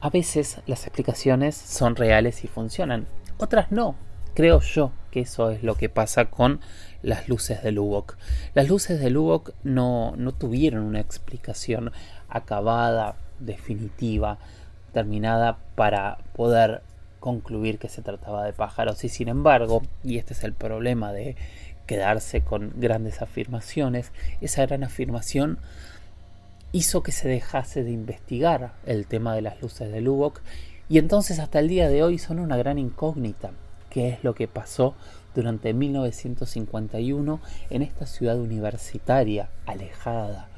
A 0.00 0.08
veces 0.08 0.62
las 0.66 0.86
explicaciones 0.86 1.54
son 1.54 1.96
reales 1.96 2.44
y 2.44 2.48
funcionan, 2.48 3.06
otras 3.36 3.70
no, 3.70 3.94
creo 4.38 4.60
yo 4.60 4.92
que 5.10 5.22
eso 5.22 5.50
es 5.50 5.64
lo 5.64 5.74
que 5.74 5.88
pasa 5.88 6.26
con 6.26 6.60
las 7.02 7.28
luces 7.28 7.60
de 7.64 7.72
Lubbock. 7.72 8.16
Las 8.54 8.68
luces 8.68 9.00
de 9.00 9.10
Lubbock 9.10 9.50
no, 9.64 10.14
no 10.16 10.30
tuvieron 10.30 10.84
una 10.84 11.00
explicación 11.00 11.90
acabada, 12.28 13.16
definitiva, 13.40 14.38
terminada 14.92 15.58
para 15.74 16.18
poder 16.36 16.82
concluir 17.18 17.80
que 17.80 17.88
se 17.88 18.00
trataba 18.00 18.44
de 18.44 18.52
pájaros. 18.52 19.02
Y 19.02 19.08
sin 19.08 19.26
embargo, 19.26 19.82
y 20.04 20.18
este 20.18 20.34
es 20.34 20.44
el 20.44 20.52
problema 20.52 21.12
de 21.12 21.34
quedarse 21.86 22.42
con 22.42 22.74
grandes 22.76 23.20
afirmaciones, 23.20 24.12
esa 24.40 24.64
gran 24.66 24.84
afirmación 24.84 25.58
hizo 26.70 27.02
que 27.02 27.10
se 27.10 27.26
dejase 27.26 27.82
de 27.82 27.90
investigar 27.90 28.74
el 28.86 29.08
tema 29.08 29.34
de 29.34 29.42
las 29.42 29.60
luces 29.60 29.90
de 29.90 30.00
Lubbock. 30.00 30.42
Y 30.88 30.98
entonces 30.98 31.40
hasta 31.40 31.58
el 31.58 31.66
día 31.66 31.88
de 31.88 32.04
hoy 32.04 32.18
son 32.18 32.38
una 32.38 32.56
gran 32.56 32.78
incógnita 32.78 33.50
qué 33.90 34.08
es 34.08 34.24
lo 34.24 34.34
que 34.34 34.48
pasó 34.48 34.94
durante 35.34 35.72
1951 35.72 37.40
en 37.70 37.82
esta 37.82 38.06
ciudad 38.06 38.38
universitaria, 38.38 39.50
alejada, 39.66 40.48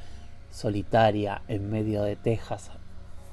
solitaria, 0.51 1.43
en 1.49 1.71
medio 1.71 2.03
de 2.03 2.16
Texas, 2.16 2.71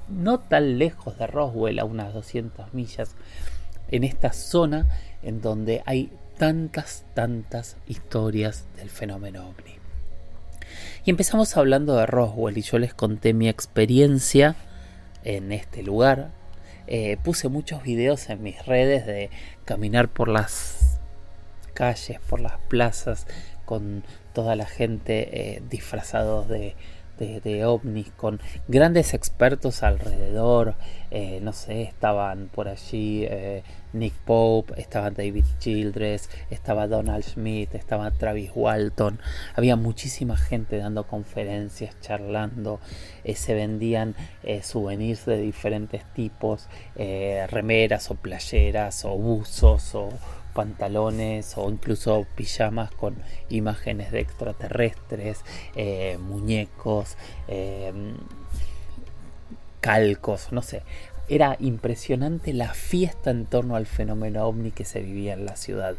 no 0.09 0.39
tan 0.39 0.77
lejos 0.77 1.17
de 1.17 1.27
Roswell, 1.27 1.79
a 1.79 1.85
unas 1.85 2.13
200 2.13 2.73
millas, 2.73 3.15
en 3.89 4.03
esta 4.03 4.33
zona 4.33 4.87
en 5.23 5.41
donde 5.41 5.81
hay 5.85 6.11
tantas, 6.37 7.05
tantas 7.13 7.77
historias 7.87 8.65
del 8.77 8.89
fenómeno 8.89 9.47
ovni. 9.47 9.77
Y 11.05 11.09
empezamos 11.09 11.55
hablando 11.57 11.95
de 11.95 12.05
Roswell 12.05 12.57
y 12.57 12.61
yo 12.61 12.77
les 12.79 12.93
conté 12.93 13.33
mi 13.33 13.47
experiencia 13.47 14.55
en 15.23 15.51
este 15.51 15.81
lugar, 15.83 16.31
eh, 16.87 17.17
puse 17.23 17.49
muchos 17.49 17.83
videos 17.83 18.29
en 18.29 18.41
mis 18.41 18.65
redes 18.65 19.05
de 19.05 19.29
caminar 19.65 20.07
por 20.07 20.27
las 20.27 20.99
calles, 21.73 22.19
por 22.27 22.39
las 22.39 22.57
plazas, 22.69 23.27
con 23.65 24.03
toda 24.33 24.55
la 24.55 24.65
gente 24.65 25.55
eh, 25.55 25.61
disfrazados 25.69 26.47
de, 26.47 26.75
de, 27.17 27.65
ovnis, 27.65 28.09
con 28.11 28.39
grandes 28.67 29.13
expertos 29.13 29.83
alrededor. 29.83 30.75
Eh, 31.11 31.39
no 31.41 31.53
sé, 31.53 31.83
estaban 31.83 32.47
por 32.47 32.67
allí 32.67 33.25
eh, 33.25 33.63
Nick 33.93 34.13
Pope, 34.13 34.79
estaba 34.79 35.11
David 35.11 35.45
Childress, 35.59 36.29
estaba 36.49 36.87
Donald 36.87 37.23
Smith, 37.23 37.73
estaba 37.75 38.11
Travis 38.11 38.51
Walton. 38.53 39.19
Había 39.55 39.75
muchísima 39.75 40.37
gente 40.37 40.77
dando 40.77 41.07
conferencias, 41.07 41.99
charlando. 42.01 42.79
Eh, 43.23 43.35
se 43.35 43.53
vendían 43.53 44.15
souvenirs 44.61 45.25
de 45.25 45.37
diferentes 45.37 46.03
tipos, 46.13 46.67
remeras 46.95 48.09
o 48.11 48.15
playeras 48.15 49.05
o 49.05 49.17
buzos 49.17 49.95
o 49.95 50.09
pantalones 50.57 51.55
o 51.55 51.69
incluso 51.69 52.25
pijamas 52.33 52.89
con 52.89 53.15
imágenes 53.47 54.11
de 54.11 54.21
extraterrestres, 54.21 55.45
eh, 55.75 56.17
muñecos, 56.19 57.15
eh, 57.47 57.93
calcos, 59.79 60.51
no 60.51 60.63
sé. 60.63 60.81
Era 61.29 61.57
impresionante 61.59 62.53
la 62.53 62.73
fiesta 62.73 63.31
en 63.31 63.45
torno 63.45 63.75
al 63.75 63.85
fenómeno 63.85 64.45
ovni 64.45 64.71
que 64.71 64.85
se 64.85 65.01
vivía 65.01 65.33
en 65.33 65.45
la 65.45 65.55
ciudad. 65.55 65.95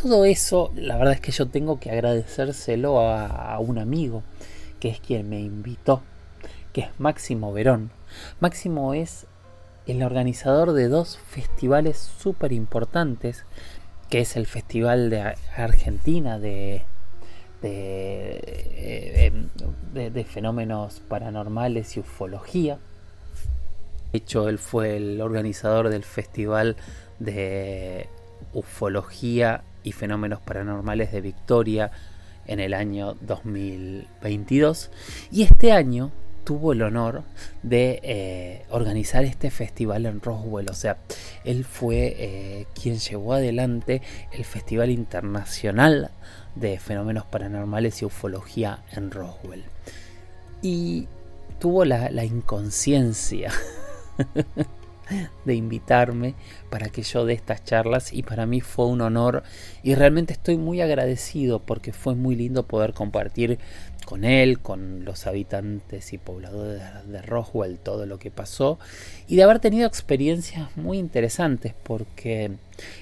Todo 0.00 0.24
eso, 0.24 0.72
la 0.74 0.96
verdad 0.96 1.14
es 1.14 1.20
que 1.20 1.32
yo 1.32 1.46
tengo 1.46 1.78
que 1.78 1.90
agradecérselo 1.90 3.00
a, 3.00 3.58
un 3.58 3.78
amigo, 3.78 4.22
que 4.80 4.88
es 4.88 5.00
quien 5.00 5.28
me 5.28 5.40
invitó, 5.40 6.02
que 6.72 6.82
es 6.82 6.88
Máximo 6.98 7.52
Verón. 7.52 7.90
Máximo 8.40 8.94
es 8.94 9.26
el 9.86 10.02
organizador 10.02 10.72
de 10.72 10.88
dos 10.88 11.18
festivales 11.18 11.98
súper 11.98 12.52
importantes, 12.52 13.44
que 14.08 14.20
es 14.20 14.36
el 14.36 14.46
Festival 14.46 15.10
de 15.10 15.34
Argentina 15.56 16.38
de, 16.38 16.82
de, 17.62 19.42
de, 19.92 20.24
fenómenos 20.24 21.00
paranormales 21.00 21.96
y 21.96 22.00
ufología. 22.00 22.78
De 24.14 24.18
hecho, 24.18 24.48
él 24.48 24.58
fue 24.58 24.96
el 24.96 25.20
organizador 25.20 25.88
del 25.88 26.04
Festival 26.04 26.76
de 27.18 28.08
Ufología 28.52 29.64
y 29.82 29.90
Fenómenos 29.90 30.40
Paranormales 30.40 31.10
de 31.10 31.20
Victoria 31.20 31.90
en 32.46 32.60
el 32.60 32.74
año 32.74 33.14
2022. 33.22 34.92
Y 35.32 35.42
este 35.42 35.72
año 35.72 36.12
tuvo 36.44 36.74
el 36.74 36.82
honor 36.82 37.24
de 37.64 37.98
eh, 38.04 38.62
organizar 38.70 39.24
este 39.24 39.50
festival 39.50 40.06
en 40.06 40.20
Roswell. 40.20 40.70
O 40.70 40.74
sea, 40.74 40.96
él 41.42 41.64
fue 41.64 42.14
eh, 42.16 42.66
quien 42.80 43.00
llevó 43.00 43.32
adelante 43.32 44.00
el 44.30 44.44
Festival 44.44 44.90
Internacional 44.90 46.12
de 46.54 46.78
Fenómenos 46.78 47.26
Paranormales 47.26 48.00
y 48.00 48.04
Ufología 48.04 48.84
en 48.92 49.10
Roswell. 49.10 49.64
Y 50.62 51.08
tuvo 51.58 51.84
la, 51.84 52.12
la 52.12 52.24
inconsciencia 52.24 53.50
de 55.44 55.54
invitarme 55.54 56.34
para 56.70 56.88
que 56.88 57.02
yo 57.02 57.24
dé 57.26 57.34
estas 57.34 57.64
charlas 57.64 58.12
y 58.12 58.22
para 58.22 58.46
mí 58.46 58.60
fue 58.60 58.86
un 58.86 59.02
honor 59.02 59.42
y 59.82 59.94
realmente 59.94 60.32
estoy 60.32 60.56
muy 60.56 60.80
agradecido 60.80 61.60
porque 61.60 61.92
fue 61.92 62.14
muy 62.14 62.34
lindo 62.36 62.62
poder 62.64 62.94
compartir 62.94 63.58
con 64.06 64.24
él, 64.24 64.60
con 64.60 65.04
los 65.04 65.26
habitantes 65.26 66.12
y 66.12 66.18
pobladores 66.18 66.82
de 67.06 67.22
Roswell 67.22 67.78
todo 67.78 68.06
lo 68.06 68.18
que 68.18 68.30
pasó 68.30 68.78
y 69.28 69.36
de 69.36 69.42
haber 69.42 69.60
tenido 69.60 69.86
experiencias 69.86 70.74
muy 70.76 70.98
interesantes 70.98 71.74
porque 71.82 72.52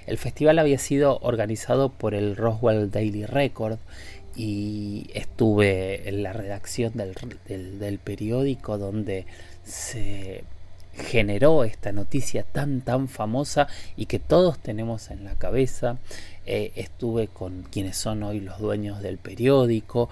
el 0.07 0.19
festival 0.19 0.59
había 0.59 0.79
sido 0.79 1.19
organizado 1.23 1.91
por 1.91 2.15
el 2.15 2.37
Roswell 2.37 2.91
Daily 2.91 3.27
Record 3.27 3.79
y 4.35 5.11
estuve 5.15 6.09
en 6.09 6.23
la 6.23 6.33
redacción 6.33 6.95
del, 6.95 7.15
del 7.79 7.99
periódico 7.99 8.79
donde 8.79 9.27
se 9.65 10.45
generó 10.95 11.65
esta 11.65 11.93
noticia 11.93 12.43
tan 12.43 12.81
tan 12.81 13.09
famosa 13.09 13.69
y 13.97 14.07
que 14.07 14.19
todos 14.19 14.59
tenemos 14.59 15.11
en 15.11 15.25
la 15.25 15.35
cabeza. 15.35 15.99
Eh, 16.47 16.73
estuve 16.77 17.29
con 17.29 17.63
quienes 17.71 17.97
son 17.97 18.23
hoy 18.23 18.41
los 18.41 18.59
dueños 18.59 19.01
del 19.01 19.19
periódico 19.19 20.09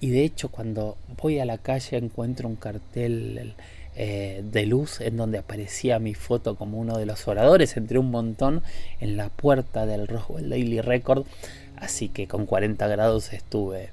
y 0.00 0.10
de 0.10 0.24
hecho 0.24 0.48
cuando 0.48 0.96
voy 1.20 1.38
a 1.38 1.44
la 1.44 1.58
calle 1.58 1.96
encuentro 1.96 2.48
un 2.48 2.56
cartel 2.56 3.54
eh, 3.96 4.44
de 4.44 4.66
luz 4.66 5.00
en 5.00 5.16
donde 5.16 5.38
aparecía 5.38 5.98
mi 5.98 6.14
foto 6.14 6.54
como 6.54 6.78
uno 6.78 6.98
de 6.98 7.06
los 7.06 7.26
oradores 7.26 7.76
entre 7.76 7.98
un 7.98 8.10
montón 8.10 8.62
en 9.00 9.16
la 9.16 9.28
puerta 9.28 9.86
del 9.86 10.06
Roswell 10.06 10.48
Daily 10.48 10.80
Record. 10.80 11.26
Así 11.76 12.08
que 12.08 12.28
con 12.28 12.46
40 12.46 12.86
grados 12.86 13.32
estuve 13.32 13.90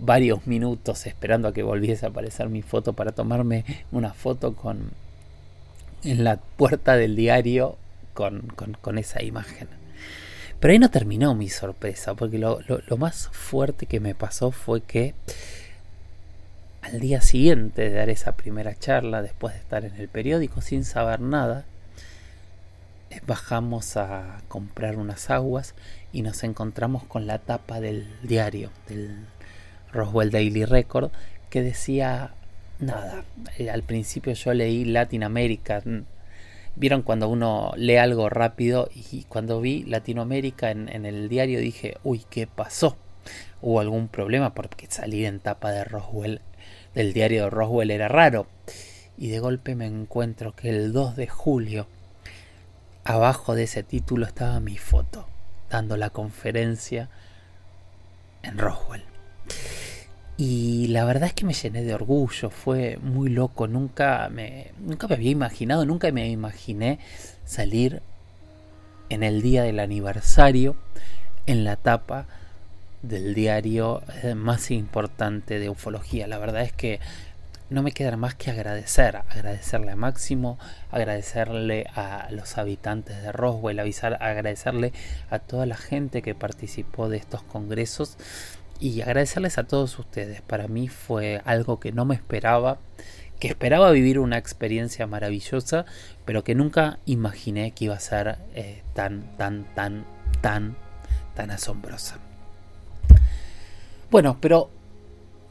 varios 0.00 0.46
minutos 0.46 1.06
esperando 1.06 1.48
a 1.48 1.54
que 1.54 1.62
volviese 1.62 2.06
a 2.06 2.10
aparecer 2.10 2.48
mi 2.48 2.62
foto 2.62 2.92
para 2.92 3.12
tomarme 3.12 3.64
una 3.90 4.12
foto 4.12 4.54
con 4.54 4.90
en 6.04 6.24
la 6.24 6.36
puerta 6.36 6.96
del 6.96 7.16
diario 7.16 7.76
con, 8.14 8.98
esa 8.98 9.22
imagen. 9.22 9.68
Pero 10.60 10.72
ahí 10.72 10.78
no 10.78 10.90
terminó 10.90 11.34
mi 11.34 11.48
sorpresa, 11.48 12.14
porque 12.14 12.38
lo, 12.38 12.60
más 12.98 13.28
fuerte 13.28 13.86
que 13.86 14.00
me 14.00 14.14
pasó 14.14 14.50
fue 14.50 14.80
que 14.80 15.14
al 16.82 17.00
día 17.00 17.20
siguiente 17.20 17.82
de 17.82 17.96
dar 17.96 18.10
esa 18.10 18.32
primera 18.32 18.74
charla, 18.74 19.22
después 19.22 19.54
de 19.54 19.60
estar 19.60 19.84
en 19.84 19.94
el 19.96 20.08
periódico 20.08 20.60
sin 20.60 20.84
saber 20.84 21.20
nada, 21.20 21.64
eh, 23.10 23.20
bajamos 23.26 23.96
a 23.96 24.42
comprar 24.48 24.96
unas 24.96 25.30
aguas 25.30 25.74
y 26.12 26.22
nos 26.22 26.42
encontramos 26.42 27.04
con 27.04 27.26
la 27.26 27.38
tapa 27.38 27.80
del 27.80 28.08
diario, 28.22 28.70
del 28.88 29.26
Roswell 29.92 30.30
Daily 30.30 30.64
Record, 30.64 31.10
que 31.50 31.62
decía 31.62 32.32
nada. 32.80 33.24
Eh, 33.58 33.70
al 33.70 33.82
principio 33.82 34.32
yo 34.32 34.54
leí 34.54 34.84
Latinoamérica. 34.84 35.82
Vieron 36.76 37.02
cuando 37.02 37.28
uno 37.28 37.72
lee 37.76 37.96
algo 37.96 38.28
rápido 38.28 38.88
y 38.94 39.24
cuando 39.24 39.60
vi 39.60 39.82
Latinoamérica 39.84 40.70
en, 40.70 40.88
el 41.06 41.28
diario 41.28 41.60
dije, 41.60 41.96
uy, 42.04 42.24
¿qué 42.30 42.46
pasó? 42.46 42.96
Hubo 43.60 43.80
algún 43.80 44.08
problema 44.08 44.54
porque 44.54 44.86
salir 44.88 45.26
en 45.26 45.40
tapa 45.40 45.72
de 45.72 45.84
Roswell, 45.84 46.40
del 46.94 47.12
diario 47.12 47.44
de 47.44 47.50
Roswell 47.50 47.90
era 47.90 48.08
raro. 48.08 48.46
Y 49.16 49.28
de 49.28 49.40
golpe 49.40 49.74
me 49.74 49.86
encuentro 49.86 50.54
que 50.54 50.68
el 50.68 50.92
2 50.92 51.16
de 51.16 51.26
julio, 51.26 51.88
abajo 53.02 53.56
de 53.56 53.64
ese 53.64 53.82
título 53.82 54.24
estaba 54.26 54.60
mi 54.60 54.76
foto, 54.76 55.26
dando 55.70 55.96
la 55.96 56.10
conferencia 56.10 57.08
en 58.44 58.58
Roswell. 58.58 59.02
Y 60.40 60.86
la 60.86 61.04
verdad 61.04 61.24
es 61.24 61.34
que 61.34 61.44
me 61.44 61.52
llené 61.52 61.82
de 61.82 61.94
orgullo, 61.94 62.48
fue 62.50 62.96
muy 63.02 63.28
loco, 63.28 63.66
nunca 63.66 64.28
me, 64.30 64.70
nunca 64.78 65.08
me 65.08 65.16
había 65.16 65.32
imaginado, 65.32 65.84
nunca 65.84 66.12
me 66.12 66.28
imaginé 66.28 67.00
salir 67.44 68.02
en 69.08 69.24
el 69.24 69.42
día 69.42 69.64
del 69.64 69.80
aniversario 69.80 70.76
en 71.46 71.64
la 71.64 71.74
tapa 71.74 72.26
del 73.02 73.34
diario 73.34 74.02
eh, 74.22 74.36
más 74.36 74.70
importante 74.70 75.58
de 75.58 75.70
ufología. 75.70 76.28
La 76.28 76.38
verdad 76.38 76.62
es 76.62 76.72
que 76.72 77.00
no 77.68 77.82
me 77.82 77.90
queda 77.90 78.16
más 78.16 78.36
que 78.36 78.52
agradecer, 78.52 79.16
agradecerle 79.16 79.90
a 79.90 79.96
Máximo, 79.96 80.56
agradecerle 80.92 81.86
a 81.96 82.28
los 82.30 82.58
habitantes 82.58 83.20
de 83.22 83.32
Roswell, 83.32 83.80
avisar, 83.80 84.22
agradecerle 84.22 84.92
a 85.30 85.40
toda 85.40 85.66
la 85.66 85.76
gente 85.76 86.22
que 86.22 86.36
participó 86.36 87.08
de 87.08 87.16
estos 87.16 87.42
congresos 87.42 88.16
y 88.80 89.00
agradecerles 89.00 89.58
a 89.58 89.64
todos 89.64 89.98
ustedes. 89.98 90.42
Para 90.42 90.68
mí 90.68 90.88
fue 90.88 91.42
algo 91.44 91.80
que 91.80 91.92
no 91.92 92.04
me 92.04 92.14
esperaba, 92.14 92.78
que 93.40 93.48
esperaba 93.48 93.90
vivir 93.90 94.18
una 94.18 94.38
experiencia 94.38 95.06
maravillosa, 95.06 95.84
pero 96.24 96.44
que 96.44 96.54
nunca 96.54 96.98
imaginé 97.06 97.72
que 97.72 97.86
iba 97.86 97.94
a 97.94 98.00
ser 98.00 98.38
eh, 98.54 98.82
tan, 98.94 99.36
tan, 99.36 99.64
tan, 99.74 100.04
tan, 100.40 100.76
tan 101.34 101.50
asombrosa. 101.50 102.18
Bueno, 104.10 104.38
pero 104.40 104.70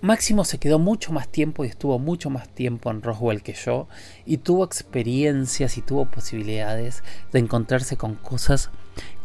Máximo 0.01 0.45
se 0.45 0.59
quedó 0.59 0.77
mucho 0.77 1.11
más 1.11 1.27
tiempo 1.27 1.65
y 1.65 1.69
estuvo 1.69 1.97
mucho 1.97 2.29
más 2.29 2.47
tiempo 2.49 2.91
en 2.91 3.01
Roswell 3.01 3.41
que 3.41 3.53
yo 3.53 3.87
y 4.25 4.37
tuvo 4.37 4.63
experiencias 4.63 5.77
y 5.77 5.81
tuvo 5.81 6.05
posibilidades 6.05 7.03
de 7.31 7.39
encontrarse 7.39 7.97
con 7.97 8.13
cosas 8.13 8.69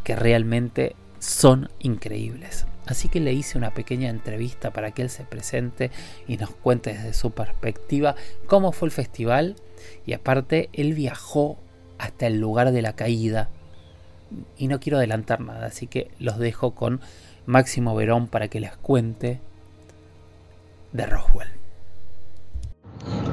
que 0.03 0.17
realmente 0.17 0.97
son 1.19 1.71
increíbles. 1.79 2.67
Así 2.93 3.09
que 3.09 3.21
le 3.21 3.33
hice 3.33 3.57
una 3.57 3.71
pequeña 3.71 4.11
entrevista 4.11 4.71
para 4.71 4.91
que 4.91 5.01
él 5.01 5.09
se 5.09 5.25
presente 5.25 5.91
y 6.29 6.37
nos 6.37 6.51
cuente 6.51 6.93
desde 6.93 7.15
su 7.15 7.31
perspectiva 7.31 8.17
cómo 8.47 8.71
fue 8.71 8.89
el 8.89 8.93
festival 8.93 9.57
y 10.05 10.13
aparte 10.13 10.69
él 10.75 10.93
viajó 10.93 11.57
hasta 11.97 12.27
el 12.27 12.39
lugar 12.39 12.71
de 12.71 12.83
la 12.83 12.93
caída 12.93 13.49
y 14.59 14.69
no 14.69 14.79
quiero 14.79 14.99
adelantar 14.99 15.41
nada, 15.41 15.65
así 15.65 15.87
que 15.87 16.11
los 16.19 16.39
dejo 16.39 16.75
con 16.75 17.01
Máximo 17.47 17.97
Verón 17.97 18.27
para 18.27 18.49
que 18.49 18.61
les 18.61 18.77
cuente 18.77 19.41
de 20.93 21.07
Roswell. 21.07 21.49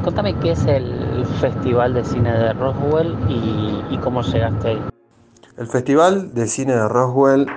Contame 0.05 0.39
qué 0.39 0.51
es 0.51 0.65
el 0.67 1.25
Festival 1.41 1.95
de 1.95 2.05
Cine 2.05 2.31
de 2.31 2.53
Roswell 2.53 3.13
y, 3.27 3.93
y 3.93 3.97
cómo 3.97 4.21
llegaste 4.21 4.69
ahí. 4.69 4.81
El 5.57 5.67
Festival 5.67 6.33
de 6.33 6.47
Cine 6.47 6.71
de 6.71 6.87
Roswell 6.87 7.47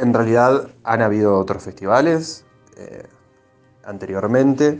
en 0.00 0.14
realidad 0.14 0.70
han 0.82 1.02
habido 1.02 1.38
otros 1.38 1.62
festivales 1.62 2.44
eh, 2.76 3.04
anteriormente. 3.84 4.78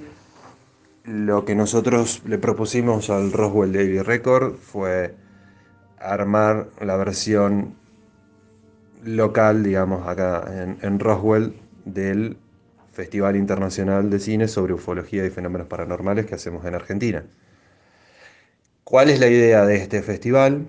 Lo 1.04 1.44
que 1.44 1.54
nosotros 1.54 2.22
le 2.26 2.38
propusimos 2.38 3.10
al 3.10 3.32
Roswell 3.32 3.72
Daily 3.72 4.00
Record 4.00 4.56
fue 4.56 5.14
armar 5.98 6.68
la 6.80 6.96
versión 6.96 7.74
local, 9.02 9.62
digamos, 9.62 10.06
acá 10.06 10.44
en, 10.62 10.78
en 10.82 10.98
Roswell 10.98 11.54
del 11.84 12.36
Festival 12.92 13.36
Internacional 13.36 14.10
de 14.10 14.18
Cine 14.18 14.48
sobre 14.48 14.74
Ufología 14.74 15.24
y 15.24 15.30
Fenómenos 15.30 15.68
Paranormales 15.68 16.26
que 16.26 16.34
hacemos 16.34 16.64
en 16.64 16.74
Argentina. 16.74 17.24
¿Cuál 18.84 19.10
es 19.10 19.20
la 19.20 19.28
idea 19.28 19.64
de 19.64 19.76
este 19.76 20.02
festival? 20.02 20.66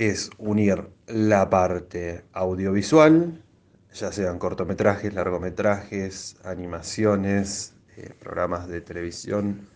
Es 0.00 0.30
unir 0.38 0.88
la 1.08 1.50
parte 1.50 2.24
audiovisual, 2.32 3.44
ya 3.92 4.10
sean 4.10 4.38
cortometrajes, 4.38 5.12
largometrajes, 5.12 6.36
animaciones, 6.42 7.74
eh, 7.98 8.08
programas 8.18 8.66
de 8.66 8.80
televisión, 8.80 9.68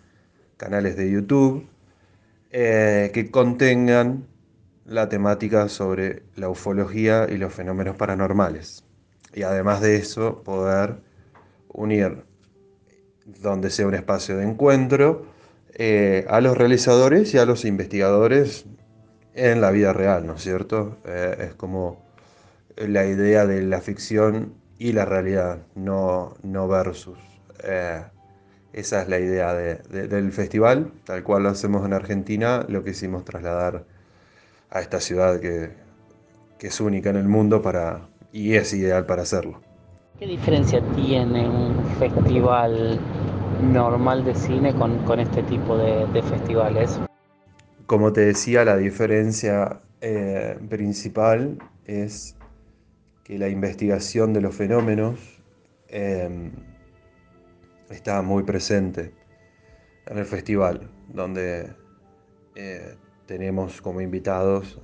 canales 0.57 0.97
de 0.97 1.11
YouTube, 1.11 1.69
eh, 2.53 3.11
que 3.13 3.31
contengan 3.31 4.27
la 4.87 5.11
temática 5.11 5.69
sobre 5.69 6.23
la 6.37 6.49
ufología 6.49 7.27
y 7.29 7.37
los 7.37 7.53
fenómenos 7.53 7.97
paranormales. 7.97 8.83
Y 9.35 9.43
además 9.43 9.83
de 9.83 9.97
eso, 9.97 10.43
poder 10.43 11.03
unir, 11.69 12.25
donde 13.27 13.69
sea 13.69 13.87
un 13.87 13.95
espacio 13.95 14.39
de 14.39 14.45
encuentro, 14.45 15.27
eh, 15.75 16.25
a 16.31 16.41
los 16.41 16.57
realizadores 16.57 17.35
y 17.35 17.37
a 17.37 17.45
los 17.45 17.67
investigadores 17.67 18.65
en 19.35 19.61
la 19.61 19.71
vida 19.71 19.93
real, 19.93 20.27
¿no 20.27 20.35
es 20.35 20.43
cierto? 20.43 20.99
Eh, 21.05 21.49
es 21.49 21.55
como 21.55 22.03
la 22.77 23.07
idea 23.07 23.47
de 23.47 23.63
la 23.63 23.81
ficción 23.81 24.55
y 24.79 24.93
la 24.93 25.05
realidad, 25.05 25.59
no, 25.75 26.35
no 26.43 26.69
versus. 26.69 27.19
Eh, 27.63 28.03
esa 28.73 29.03
es 29.03 29.09
la 29.09 29.21
idea 29.21 29.55
del 29.55 30.33
festival, 30.33 30.91
tal 31.05 31.23
cual 31.23 31.45
lo 31.45 31.51
hacemos 31.51 31.87
en 31.87 31.93
Argentina, 31.93 32.65
lo 32.69 32.83
quisimos 32.83 33.25
trasladar 33.25 33.85
a 34.71 34.81
esta 34.81 34.99
ciudad 34.99 35.39
que, 35.39 35.71
que 36.59 36.67
es 36.67 36.81
única 36.81 37.11
en 37.11 37.17
el 37.17 37.29
mundo 37.29 37.63
para, 37.63 38.09
y 38.33 38.55
es 38.55 38.75
ideal 38.75 39.07
para 39.07 39.23
hacerlo. 39.23 39.61
¿Qué 40.19 40.27
diferencia 40.27 40.81
tiene 40.97 41.49
un 41.49 41.77
festival 41.99 42.99
normal 43.63 44.25
de 44.25 44.35
cine 44.35 44.75
con, 44.75 45.21
este 45.21 45.43
tipo 45.45 45.77
de, 45.77 46.23
festivales? 46.23 46.99
Como 47.87 48.13
te 48.13 48.23
decía, 48.23 48.65
la 48.65 48.77
diferencia 48.77 49.83
eh, 50.01 50.59
principal 50.69 51.59
es 51.85 52.37
que 53.25 53.39
la 53.39 53.49
investigación 53.49 54.33
de 54.33 54.41
los 54.41 54.55
fenómenos 54.55 55.19
em, 55.89 56.53
está 57.91 58.23
muy 58.23 58.43
presente 58.43 59.13
en 60.07 60.19
el 60.19 60.27
festival, 60.27 60.91
donde 61.09 61.75
eh, 62.55 62.97
tenemos 63.27 63.81
como 63.81 64.01
invitados 64.01 64.81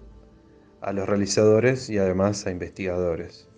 a 0.81 0.93
los 0.93 1.09
realizadores 1.09 1.91
y 1.91 1.99
además 1.99 2.47
a 2.47 2.51
investigadores. 2.51 3.49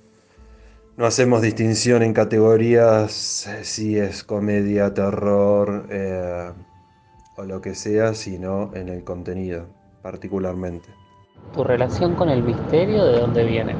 No 0.96 1.06
hacemos 1.06 1.40
distinción 1.40 2.02
en 2.02 2.12
categorías 2.12 3.46
eh, 3.46 3.64
si 3.64 3.98
es 3.98 4.24
comedia, 4.24 4.92
terror 4.92 5.86
eh, 5.90 6.50
o 7.42 7.44
lo 7.44 7.60
que 7.60 7.74
sea, 7.74 8.14
sino 8.14 8.70
en 8.74 8.88
el 8.88 9.02
contenido 9.02 9.66
particularmente. 10.00 10.88
¿Tu 11.52 11.64
relación 11.64 12.14
con 12.14 12.28
el 12.28 12.42
misterio 12.42 13.04
de 13.04 13.20
dónde 13.20 13.44
viene? 13.44 13.76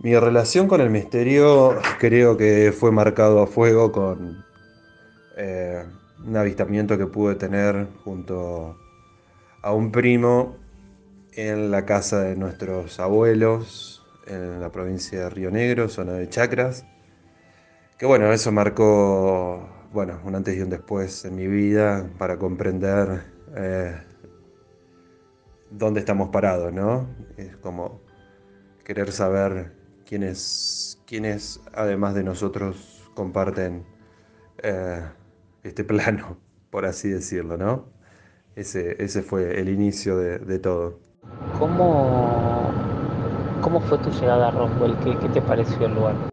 Mi 0.00 0.18
relación 0.18 0.66
con 0.66 0.80
el 0.80 0.90
misterio 0.90 1.76
creo 2.00 2.36
que 2.36 2.72
fue 2.72 2.90
marcado 2.90 3.40
a 3.40 3.46
fuego 3.46 3.92
con 3.92 4.44
eh, 5.36 5.84
un 6.26 6.36
avistamiento 6.36 6.98
que 6.98 7.06
pude 7.06 7.36
tener 7.36 7.86
junto 8.04 8.76
a 9.62 9.72
un 9.72 9.92
primo 9.92 10.56
en 11.34 11.70
la 11.70 11.86
casa 11.86 12.22
de 12.22 12.34
nuestros 12.34 12.98
abuelos 12.98 14.04
en 14.26 14.60
la 14.60 14.70
provincia 14.70 15.20
de 15.20 15.30
Río 15.30 15.50
Negro, 15.52 15.88
zona 15.88 16.14
de 16.14 16.28
Chacras. 16.28 16.84
Que 17.98 18.06
bueno, 18.06 18.32
eso 18.32 18.50
marcó 18.50 19.71
bueno, 19.92 20.20
un 20.24 20.34
antes 20.34 20.56
y 20.56 20.60
un 20.60 20.70
después 20.70 21.24
en 21.24 21.36
mi 21.36 21.46
vida 21.46 22.08
para 22.18 22.38
comprender 22.38 23.22
eh, 23.54 23.96
dónde 25.70 26.00
estamos 26.00 26.30
parados, 26.30 26.72
¿no? 26.72 27.06
Es 27.36 27.56
como 27.56 28.00
querer 28.84 29.12
saber 29.12 29.72
quiénes, 30.06 31.00
quiénes 31.06 31.60
además 31.74 32.14
de 32.14 32.24
nosotros 32.24 33.10
comparten 33.14 33.84
eh, 34.62 35.02
este 35.62 35.84
plano, 35.84 36.38
por 36.70 36.86
así 36.86 37.08
decirlo, 37.10 37.56
¿no? 37.56 37.86
Ese, 38.56 39.02
ese 39.02 39.22
fue 39.22 39.60
el 39.60 39.68
inicio 39.68 40.18
de 40.18 40.58
todo. 40.58 41.00
¿Cómo, 41.58 42.70
¿Cómo 43.62 43.80
fue 43.80 43.98
tu 43.98 44.10
llegada 44.10 44.48
a 44.48 44.50
Roswell? 44.50 44.96
¿Qué, 45.04 45.16
¿Qué, 45.18 45.28
te 45.28 45.40
pareció 45.40 45.86
el 45.86 45.94
lugar? 45.94 46.31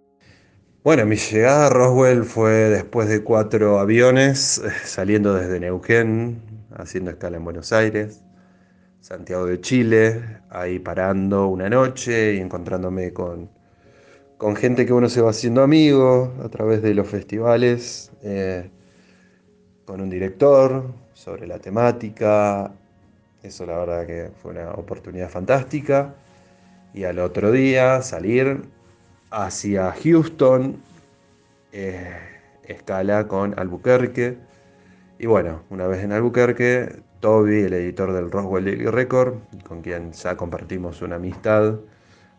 Bueno, 0.82 1.06
mi 1.06 1.18
llegada 1.18 1.68
a 1.68 1.70
Roswell 1.70 2.24
fue 2.24 2.52
después 2.52 3.10
de 3.10 3.22
cuatro 3.22 3.80
aviones, 3.80 4.60
eh, 4.60 4.70
saliendo 4.86 5.34
desde 5.34 5.60
Neuquén, 5.60 6.42
haciendo 6.74 7.12
escala 7.12 7.36
en 7.36 7.44
Buenos 7.44 7.74
Aires, 7.74 8.22
Santiago 9.02 9.46
de 9.46 9.60
Chile, 9.60 10.40
ahí 10.50 10.80
parando 10.80 11.48
una 11.48 11.70
noche 11.70 12.36
y 12.36 12.40
encontrándome 12.40 13.12
con, 13.12 13.50
con 14.38 14.56
gente 14.56 14.86
que 14.86 14.94
uno 14.94 15.10
se 15.10 15.22
va 15.22 15.32
haciendo 15.32 15.64
amigo 15.64 16.34
a 16.42 16.48
través 16.48 16.82
de 16.82 16.94
los 16.94 17.10
festivales, 17.10 18.12
eh, 18.24 18.70
con 19.84 20.00
un 20.00 20.10
director 20.10 20.94
sobre 21.14 21.46
la 21.46 21.60
temática, 21.60 22.72
eso 23.44 23.66
la 23.66 23.80
verdad 23.80 24.08
que 24.08 24.32
fue 24.42 24.52
una 24.52 24.72
oportunidad 24.72 25.30
fantástica. 25.30 26.16
Y 26.94 27.04
al 27.04 27.20
otro 27.20 27.52
día 27.52 28.02
salir 28.02 28.64
hacia 29.32 29.92
Houston, 29.92 30.82
eh, 31.72 32.18
escala 32.64 33.28
con 33.28 33.58
Albuquerque. 33.60 34.38
Y 35.18 35.28
bueno, 35.28 35.64
una 35.70 35.88
vez 35.88 36.04
en 36.04 36.12
Albuquerque, 36.12 37.02
Toby, 37.20 37.62
el 37.62 37.74
editor 37.74 38.14
del 38.14 38.32
Roswell 38.32 38.66
Daily 38.66 38.86
Record, 38.86 39.36
con 39.68 39.82
quien 39.82 40.14
ya 40.14 40.38
compartimos 40.38 41.02
una 41.02 41.18
amistad, 41.18 41.80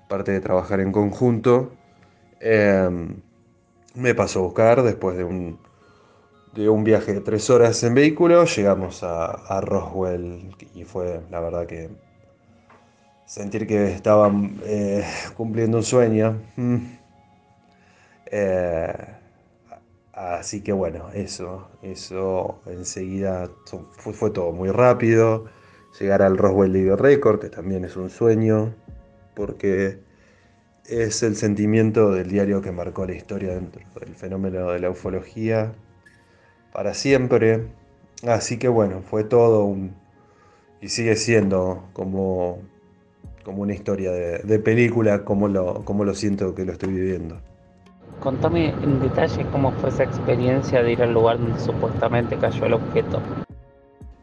aparte 0.05 0.33
de 0.33 0.40
trabajar 0.40 0.81
en 0.81 0.92
conjunto, 0.92 1.72
eh, 2.40 2.88
me 3.94 4.14
pasó 4.14 4.40
a 4.40 4.42
buscar 4.42 4.83
después 4.83 5.16
de 5.16 5.24
un 5.24 5.59
de 6.55 6.68
un 6.68 6.85
viaje 6.85 7.14
de 7.14 7.20
tres 7.20 7.48
horas 7.50 7.83
en 7.85 7.94
vehículo, 7.94 8.44
llegamos 8.44 9.03
a, 9.03 9.61
Roswell 9.61 10.55
y 10.74 10.85
fue 10.85 11.20
la 11.31 11.40
verdad 11.40 11.66
que 11.66 11.90
sentir 13.31 13.64
que 13.69 13.93
estaban 13.93 14.61
eh, 14.64 15.05
cumpliendo 15.37 15.79
un 15.79 15.85
sueño. 15.85 16.43
Mm. 16.57 16.79
Eh, 18.27 19.07
así 20.12 20.62
que 20.62 20.73
bueno, 20.73 21.11
eso, 21.14 21.69
eso 21.81 22.61
enseguida 22.66 23.49
fue, 23.93 24.31
todo 24.31 24.51
muy 24.51 24.71
rápido. 24.71 25.45
Llegar 26.01 26.23
al 26.23 26.38
Roswell 26.38 26.73
Video 26.73 26.97
Record, 26.97 27.40
que 27.40 27.51
también 27.51 27.85
es 27.85 27.97
un 27.97 28.11
sueño, 28.11 28.75
porque 29.37 30.01
es 30.87 31.23
el 31.23 31.37
sentimiento 31.37 32.11
del 32.11 32.29
diario 32.29 32.61
que 32.61 32.73
marcó 32.73 33.07
la 33.07 33.14
historia 33.14 33.55
dentro 33.55 33.81
del 34.01 34.16
fenómeno 34.16 34.73
de 34.73 34.81
la 34.81 34.90
ufología 34.90 35.73
para 36.73 36.95
siempre. 36.95 37.69
Así 38.27 38.59
que 38.59 38.66
bueno, 38.66 39.03
fue 39.03 39.23
todo 39.23 39.64
un... 39.64 39.95
y 40.81 40.88
sigue 40.88 41.14
siendo 41.16 41.88
como, 41.93 42.59
como 43.44 43.62
una 43.62 43.74
historia 43.74 44.11
de, 44.12 44.59
película, 44.59 45.24
como 45.24 45.48
lo, 45.48 45.85
como 45.85 46.05
lo 46.05 46.14
siento 46.14 46.55
que 46.55 46.64
lo 46.64 46.72
estoy 46.72 46.92
viviendo. 46.92 47.40
Contame 48.20 48.68
en 48.68 49.00
detalle 49.00 49.46
cómo 49.50 49.72
fue 49.72 49.88
esa 49.88 50.05
experiencia 50.05 50.83
de 50.83 50.92
ir 50.92 51.03
al 51.03 51.12
lugar 51.14 51.38
donde 51.38 51.59
supuestamente 51.59 52.37
cayó 52.37 52.66
el 52.66 52.74
objeto. 52.74 53.20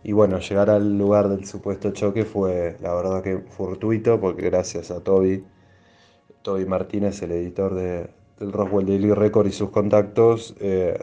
Y 0.03 0.11
bueno, 0.11 0.39
llegar 0.39 0.69
al 0.69 0.97
lugar 0.97 1.29
del 1.29 1.45
supuesto 1.45 1.91
choque 1.91 2.23
fue, 2.23 2.77
la 2.81 2.93
verdad 2.93 3.23
que 3.23 3.39
fortuito, 3.39 4.19
porque 4.21 4.43
gracias 4.43 4.91
a 4.91 5.01
Toby, 5.01 5.43
Toby 6.43 6.65
Martínez, 6.65 7.21
el 7.23 7.31
editor 7.31 7.73
de, 7.73 8.09
del 8.39 8.53
Roswell 8.53 8.85
Daily 8.85 9.13
Record 9.13 9.47
y 9.47 9.51
sus 9.51 9.71
contactos, 9.71 10.55
eh, 10.59 10.97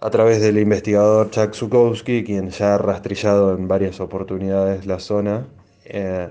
a 0.00 0.10
través 0.10 0.40
del 0.40 0.58
investigador 0.58 1.30
Chuck 1.30 1.54
Zukowski, 1.54 2.24
quien 2.24 2.50
ya 2.50 2.74
ha 2.74 2.78
rastrillado 2.78 3.56
en 3.56 3.68
varias 3.68 4.00
oportunidades 4.00 4.86
la 4.86 4.98
zona, 4.98 5.46
eh, 5.84 6.30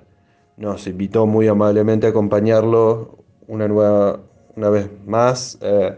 nos 0.57 0.87
invitó 0.87 1.25
muy 1.25 1.47
amablemente 1.47 2.07
a 2.07 2.09
acompañarlo 2.09 3.17
una, 3.47 3.67
nueva, 3.67 4.19
una 4.55 4.69
vez 4.69 4.89
más 5.05 5.57
eh, 5.61 5.97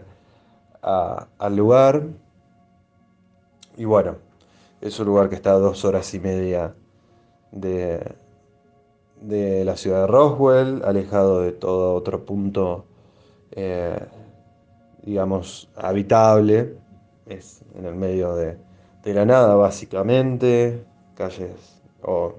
al 0.82 1.56
lugar. 1.56 2.04
Y 3.76 3.84
bueno, 3.84 4.16
es 4.80 4.98
un 5.00 5.06
lugar 5.06 5.28
que 5.28 5.34
está 5.34 5.52
a 5.52 5.58
dos 5.58 5.84
horas 5.84 6.12
y 6.14 6.20
media 6.20 6.74
de, 7.52 8.14
de 9.20 9.64
la 9.64 9.76
ciudad 9.76 10.02
de 10.02 10.06
Roswell, 10.06 10.82
alejado 10.84 11.40
de 11.40 11.52
todo 11.52 11.94
otro 11.94 12.24
punto, 12.24 12.84
eh, 13.52 13.98
digamos, 15.02 15.68
habitable 15.76 16.76
es 17.26 17.62
en 17.74 17.86
el 17.86 17.94
medio 17.94 18.34
de, 18.34 18.58
la 19.04 19.24
nada 19.24 19.54
básicamente, 19.54 20.84
calles 21.14 21.80
o 22.02 22.34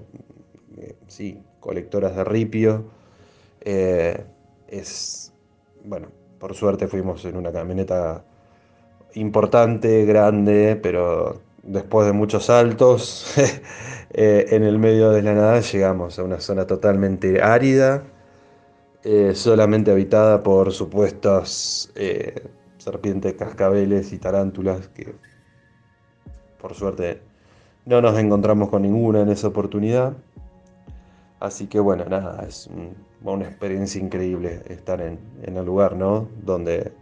eh, 0.76 0.96
sí, 1.06 1.42
colectoras 1.62 2.14
de 2.14 2.24
ripio. 2.24 2.84
Eh, 3.62 4.26
es, 4.68 5.32
bueno, 5.84 6.08
por 6.38 6.54
suerte 6.54 6.88
fuimos 6.88 7.24
en 7.24 7.36
una 7.36 7.52
camioneta 7.52 8.24
importante, 9.14 10.04
grande, 10.04 10.78
pero 10.82 11.40
después 11.62 12.06
de 12.06 12.12
muchos 12.12 12.46
saltos, 12.46 13.32
eh, 14.10 14.46
en 14.50 14.64
el 14.64 14.78
medio 14.78 15.10
de 15.10 15.22
la 15.22 15.32
nada 15.34 15.60
llegamos 15.60 16.18
a 16.18 16.24
una 16.24 16.40
zona 16.40 16.66
totalmente 16.66 17.40
árida, 17.40 18.04
solamente 19.34 19.90
habitada 19.90 20.44
por 20.44 20.70
supuestos 20.72 21.92
serpientes, 22.78 23.34
cascabeles 23.34 24.12
y 24.12 24.18
tarántulas 24.18 24.86
que 24.88 25.12
por 26.60 26.74
suerte 26.74 27.20
no 27.84 28.00
nos 28.00 28.16
encontramos 28.18 28.70
con 28.70 28.82
ninguna 28.82 29.20
en 29.20 29.28
esa 29.28 29.48
oportunidad. 29.48 30.14
Así 31.42 31.66
que 31.66 31.80
bueno, 31.80 32.04
nada, 32.04 32.44
es 32.46 32.70
una 33.24 33.44
experiencia 33.44 34.00
increíble 34.00 34.62
estar 34.68 35.00
en, 35.00 35.18
el 35.42 35.64
lugar, 35.64 35.96
¿no? 35.96 36.28
Donde, 36.40 36.92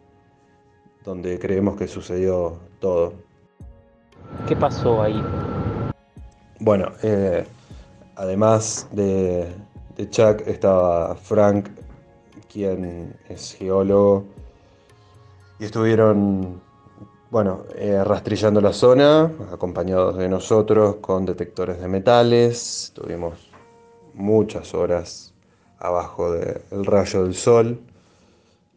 donde 1.04 1.38
creemos 1.38 1.76
que 1.76 1.86
sucedió 1.86 2.58
todo. 2.78 3.12
¿Qué 4.48 4.56
pasó 4.56 5.02
ahí? 5.02 5.22
Bueno, 6.58 6.90
eh, 7.02 7.44
además 8.16 8.88
de, 8.92 9.46
de 9.98 10.08
Chuck 10.08 10.40
estaba 10.46 11.16
Frank, 11.16 11.68
quien 12.50 13.14
es 13.28 13.52
geólogo 13.52 14.24
y 15.58 15.66
estuvieron, 15.66 16.62
bueno, 17.30 17.64
eh, 17.74 18.02
rastrillando 18.04 18.62
la 18.62 18.72
zona, 18.72 19.30
acompañados 19.52 20.16
de 20.16 20.30
nosotros 20.30 20.96
con 21.02 21.26
detectores 21.26 21.78
de 21.78 21.88
metales. 21.88 22.90
Tuvimos 22.94 23.49
muchas 24.14 24.74
horas 24.74 25.34
abajo 25.78 26.32
del 26.32 26.84
rayo 26.84 27.24
del 27.24 27.34
sol. 27.34 27.80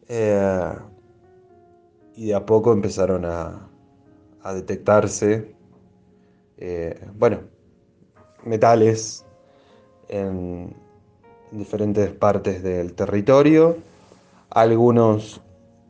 Eh, 0.08 0.74
y 2.16 2.28
de 2.28 2.36
a 2.36 2.46
poco 2.46 2.72
empezaron 2.72 3.26
a, 3.26 3.70
detectarse, 4.54 5.56
eh, 6.58 7.00
bueno, 7.18 7.40
metales 8.44 9.26
en, 10.10 10.76
diferentes 11.54 12.12
partes 12.12 12.64
del 12.64 12.94
territorio. 12.94 13.78
Algunos 14.50 15.42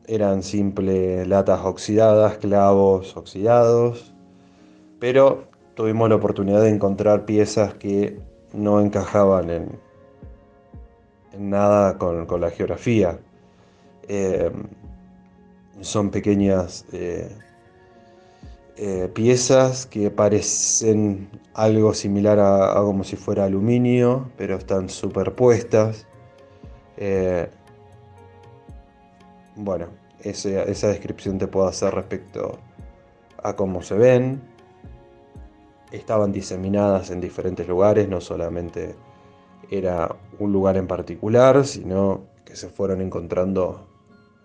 eran 0.06 0.42
simples 0.42 1.26
latas 1.26 1.60
oxidadas, 1.64 2.38
clavos 2.38 3.16
oxidados, 3.16 4.14
pero 5.00 5.44
tuvimos 5.74 6.08
la 6.08 6.16
oportunidad 6.16 6.62
de 6.62 6.70
encontrar 6.70 7.24
piezas 7.24 7.74
que 7.74 8.18
no 8.54 8.80
encajaban 8.80 9.50
en, 9.50 9.78
nada 11.38 11.98
con, 11.98 12.40
la 12.40 12.50
geografía. 12.50 13.18
Eh, 14.08 14.50
son 15.80 16.10
pequeñas 16.10 16.84
eh, 16.92 17.36
eh, 18.76 19.10
piezas 19.12 19.86
que 19.86 20.10
parecen 20.10 21.28
algo 21.52 21.94
similar 21.94 22.38
a, 22.38 22.74
como 22.76 23.04
si 23.04 23.16
fuera 23.16 23.44
aluminio, 23.44 24.30
pero 24.36 24.56
están 24.56 24.88
superpuestas. 24.88 26.06
Bueno, 29.56 29.86
esa 30.20 30.88
descripción 30.88 31.38
te 31.38 31.46
puedo 31.46 31.68
hacer 31.68 31.94
respecto 31.94 32.58
a 33.42 33.54
cómo 33.54 33.82
se 33.82 33.94
ven. 33.94 34.53
Estaban 35.94 36.32
diseminadas 36.32 37.10
en 37.10 37.20
diferentes 37.20 37.68
lugares, 37.68 38.08
no 38.08 38.20
solamente 38.20 38.96
era 39.70 40.14
un 40.40 40.52
lugar 40.52 40.76
en 40.76 40.88
particular, 40.88 41.64
sino 41.64 42.22
que 42.44 42.56
se 42.56 42.68
fueron 42.68 43.00
encontrando 43.00 43.86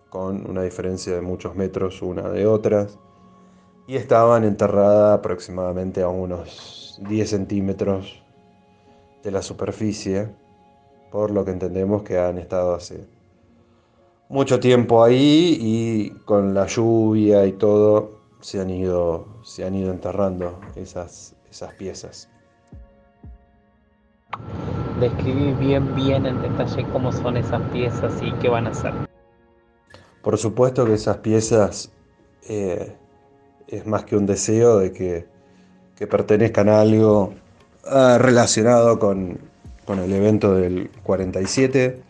con 0.09 0.47
una 0.47 0.61
diferencia 0.61 1.15
de 1.15 1.21
muchos 1.21 1.55
metros 1.55 2.03
una 2.03 2.29
de 2.29 2.45
otras, 2.45 2.99
y 3.87 3.95
estaban 3.95 4.43
enterradas 4.43 5.17
aproximadamente 5.17 6.03
a 6.03 6.09
unos 6.09 6.99
10 7.07 7.29
centímetros 7.29 8.21
de 9.23 9.31
la 9.31 9.41
superficie, 9.41 10.29
por 11.11 11.31
lo 11.31 11.43
que 11.45 11.51
entendemos 11.51 12.03
que 12.03 12.19
han 12.19 12.37
estado 12.37 12.75
hace 12.75 13.07
mucho 14.29 14.59
tiempo 14.59 15.03
ahí 15.03 15.57
y 15.59 16.09
con 16.25 16.53
la 16.53 16.67
lluvia 16.67 17.47
y 17.47 17.53
todo 17.53 18.19
se 18.41 18.61
han 18.61 18.69
ido, 18.69 19.25
se 19.41 19.65
han 19.65 19.73
ido 19.73 19.91
enterrando 19.91 20.59
esas, 20.75 21.35
esas 21.51 21.73
piezas. 21.73 22.29
Describí 24.99 25.53
bien, 25.53 25.95
bien 25.95 26.25
en 26.25 26.41
detalle 26.41 26.85
cómo 26.91 27.11
son 27.11 27.37
esas 27.37 27.61
piezas 27.71 28.13
y 28.21 28.31
qué 28.33 28.49
van 28.49 28.67
a 28.67 28.71
hacer. 28.71 28.93
Por 30.21 30.37
supuesto 30.37 30.85
que 30.85 30.93
esas 30.93 31.17
piezas 31.17 31.91
eh, 32.47 32.95
es 33.67 33.85
más 33.85 34.03
que 34.03 34.17
un 34.17 34.25
deseo 34.25 34.79
de 34.79 34.91
que, 34.91 35.27
pertenezcan 36.07 36.69
a 36.69 36.79
algo 36.79 37.33
ah, 37.85 38.17
relacionado 38.19 38.99
con, 38.99 39.39
el 39.87 40.13
evento 40.13 40.53
del 40.53 40.91
47, 41.03 42.01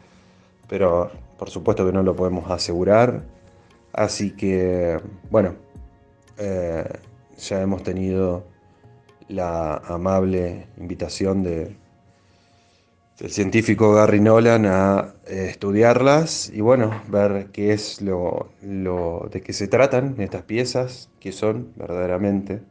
pero 0.68 1.12
por 1.38 1.50
supuesto 1.50 1.86
que 1.86 1.94
no 1.94 2.04
lo 2.04 2.16
podemos 2.16 2.52
asegurar. 2.52 3.24
Así 3.94 4.36
que, 4.36 5.00
bueno, 5.32 5.56
eh, 6.38 6.84
ya 7.38 7.62
hemos 7.62 7.84
tenido 7.84 8.44
la 9.30 9.76
amable 9.76 10.68
invitación 10.78 11.44
de, 11.44 11.76
el 13.20 13.32
científico 13.32 13.94
Gary 13.94 14.22
Nolan 14.22 14.66
a 14.66 15.14
eh, 15.28 15.48
estudiarlas 15.50 16.50
y 16.54 16.62
bueno, 16.62 17.02
ver 17.10 17.48
qué 17.52 17.74
es 17.74 18.02
lo, 18.02 18.50
de 18.62 19.42
qué 19.42 19.52
se 19.52 19.68
tratan 19.68 20.16
estas 20.20 20.44
piezas, 20.44 21.10
qué 21.20 21.34
son 21.34 21.74
verdaderamente 21.76 22.62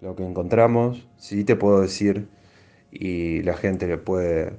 lo 0.00 0.16
que 0.16 0.26
encontramos. 0.26 1.06
Sí 1.16 1.44
te 1.44 1.54
puedo 1.54 1.80
decir, 1.80 2.28
y 2.90 3.42
la 3.42 3.54
gente 3.54 3.86
que 3.86 3.98
puede, 3.98 4.54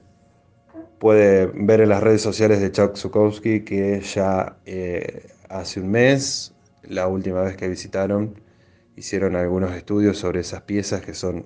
puede 1.00 1.48
ver 1.48 1.82
en 1.82 1.90
las 1.90 2.02
redes 2.02 2.22
sociales 2.22 2.62
de 2.62 2.72
Chuck 2.72 2.96
Zukowski 2.96 3.62
que 3.66 4.00
ya 4.02 4.56
eh, 4.66 5.28
hace 5.50 5.82
un 5.82 5.92
mes, 5.92 6.56
la 6.84 7.08
última 7.08 7.42
vez 7.42 7.58
que 7.58 7.68
visitaron, 7.68 8.36
hicieron 8.96 9.36
algunos 9.36 9.72
estudios 9.74 10.18
sobre 10.18 10.42
esas 10.42 10.62
piezas 10.62 11.02
que 11.02 11.14
son 11.14 11.46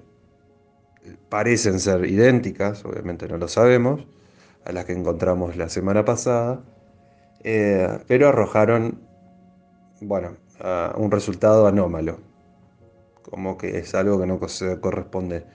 parecen 1.29 1.79
ser 1.79 2.05
idénticas, 2.05 2.83
obviamente 2.85 3.27
no 3.27 3.37
lo 3.37 3.47
sabemos, 3.47 4.05
a 4.65 4.71
las 4.71 4.85
que 4.85 4.93
encontramos 4.93 5.55
la 5.55 5.69
semana 5.69 6.03
pasada, 6.03 6.63
eh, 7.43 7.99
pero 8.07 8.27
arrojaron, 8.29 9.01
bueno, 10.01 10.37
un 10.95 11.11
resultado 11.11 11.67
anómalo, 11.67 12.19
como 13.21 13.57
que 13.57 13.77
es 13.77 13.93
algo 13.95 14.19
que 14.19 14.25
no 14.25 14.47
se 14.47 14.79
corresponde 14.79 15.45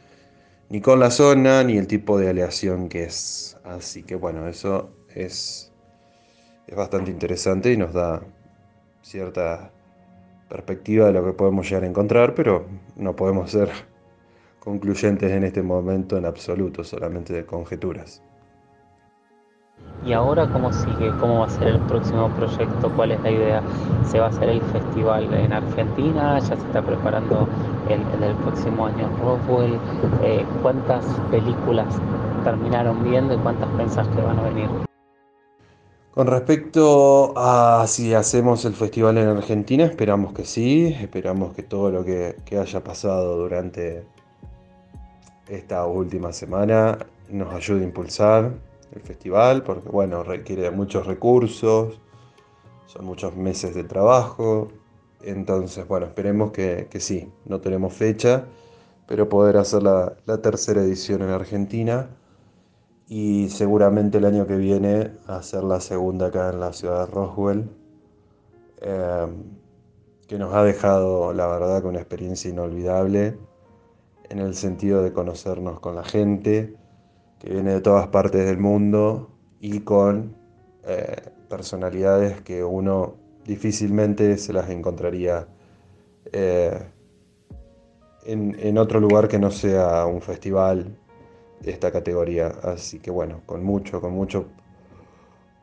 ni 0.73 0.81
con 0.81 1.01
la 1.01 1.11
zona 1.11 1.63
ni 1.65 1.77
el 1.77 1.87
tipo 1.87 2.19
de 2.19 2.31
aleación 2.31 2.89
que 2.89 3.05
es. 3.05 3.59
Así 3.63 4.05
que 4.05 4.15
bueno, 4.15 4.49
eso 4.49 4.91
es, 5.15 5.71
es 6.67 6.75
bastante 6.75 7.11
interesante 7.11 7.73
y 7.73 7.77
nos 7.77 7.93
da 7.93 8.23
cierta 9.03 9.71
perspectiva 10.53 11.07
de 11.07 11.15
lo 11.15 11.25
que 11.25 11.33
podemos 11.33 11.67
llegar 11.67 11.85
a 11.85 11.87
encontrar, 11.87 12.35
pero 12.35 12.67
no 12.97 13.17
podemos 13.17 13.51
ser 13.51 13.71
concluyentes 14.61 15.33
en 15.33 15.45
este 15.45 15.63
momento 15.63 16.19
en 16.19 16.27
absoluto, 16.27 16.85
solamente 16.85 17.33
de 17.33 17.47
conjeturas. 17.47 18.23
¿Y 20.05 20.13
ahora 20.13 20.47
cómo 20.53 20.71
sigue? 20.73 21.11
¿Cómo 21.21 21.41
va 21.41 21.47
a 21.47 21.51
ser 21.51 21.69
el 21.69 21.79
próximo 21.81 22.29
proyecto? 22.37 22.93
¿Cuál 22.95 23.13
es 23.13 23.21
la 23.23 23.31
idea? 23.31 23.63
¿Se 24.05 24.19
va 24.19 24.27
a 24.27 24.29
hacer 24.29 24.51
el 24.51 24.61
festival 24.61 25.33
en 25.33 25.53
Argentina? 25.53 26.39
¿Ya 26.39 26.45
se 26.45 26.55
está 26.55 26.83
preparando 26.83 27.49
el, 27.89 28.01
el 28.23 28.35
próximo 28.37 28.87
año 28.87 29.09
Roswell? 29.23 29.79
Eh, 30.23 30.45
¿Cuántas 30.61 31.05
películas 31.31 31.89
terminaron 32.45 33.03
viendo 33.03 33.35
y 33.35 33.39
cuántas 33.39 33.69
pensás 33.71 34.07
que 34.09 34.21
van 34.21 34.39
a 34.39 34.43
venir? 34.43 34.92
Con 36.13 36.27
respecto 36.27 37.33
a 37.39 37.87
si 37.87 38.13
hacemos 38.13 38.67
el 38.67 38.75
festival 38.75 39.17
en 39.17 39.29
Argentina, 39.29 39.85
esperamos 39.85 40.35
que 40.35 40.45
sí, 40.45 40.95
esperamos 41.01 41.55
que 41.55 41.63
todo 41.63 41.91
lo 41.91 42.05
que, 42.05 42.37
haya 42.61 42.85
pasado 42.85 43.39
durante 43.39 44.05
esta 45.49 45.87
última 45.87 46.35
semana 46.35 46.99
nos 47.31 47.55
ayude 47.55 47.81
a 47.81 47.85
impulsar 47.85 48.53
el 48.95 49.01
festival, 49.01 49.63
porque 49.63 49.89
bueno, 49.89 50.23
requiere 50.23 50.71
muchos 50.71 51.07
recursos, 51.07 51.99
son 52.85 53.07
muchos 53.07 53.35
meses 53.35 53.75
de 53.75 53.85
trabajo, 53.85 54.69
entonces 55.23 55.89
bueno, 55.89 56.05
esperemos 56.05 56.53
que, 56.53 56.89
sí, 56.99 57.33
no 57.47 57.63
tenemos 57.63 57.95
fecha, 57.95 58.45
pero 59.09 59.31
poder 59.31 59.57
hacer 59.57 59.83
la, 59.83 60.15
tercera 60.43 60.83
edición 60.83 61.23
en 61.23 61.31
Argentina 61.31 62.11
y 63.15 63.51
seguramente 63.51 64.17
el 64.17 64.25
año 64.25 64.47
que 64.47 64.57
viene 64.57 65.11
hacer 65.27 65.65
la 65.65 65.81
segunda 65.81 66.29
acá 66.29 66.49
en 66.49 66.61
la 66.61 66.73
ciudad 66.73 67.01
de 67.01 67.13
Roswell, 67.13 67.69
eh, 68.81 69.27
que 70.27 70.39
nos 70.39 70.55
ha 70.55 70.65
dejado 70.65 71.35
la 71.35 71.47
verdad 71.47 71.83
con 71.83 71.91
una 71.91 71.99
experiencia 71.99 72.51
inolvidable 72.51 73.37
en 74.31 74.39
el 74.39 74.55
sentido 74.55 75.03
de 75.03 75.13
conocernos 75.13 75.79
con 75.79 75.95
la 75.95 76.05
gente 76.05 76.75
que 77.39 77.51
viene 77.51 77.75
de 77.75 77.81
todas 77.83 78.07
partes 78.09 78.47
del 78.47 78.57
mundo 78.57 79.29
y 79.61 79.81
con 79.81 80.35
eh, 80.85 81.33
personalidades 81.51 82.41
que 82.41 82.65
uno 82.65 83.17
difícilmente 83.45 84.39
se 84.39 84.55
las 84.55 84.71
encontraría 84.71 85.49
eh, 86.33 86.83
en, 88.25 88.79
otro 88.79 89.01
lugar 89.01 89.29
que 89.29 89.39
no 89.39 89.51
sea 89.51 90.07
un 90.07 90.23
festival 90.23 90.97
esta 91.65 91.91
categoría. 91.91 92.53
Así 92.63 92.99
que 92.99 93.11
bueno, 93.11 93.41
con 93.47 93.65
mucho, 93.65 94.01
con 94.01 94.13
mucho, 94.13 94.47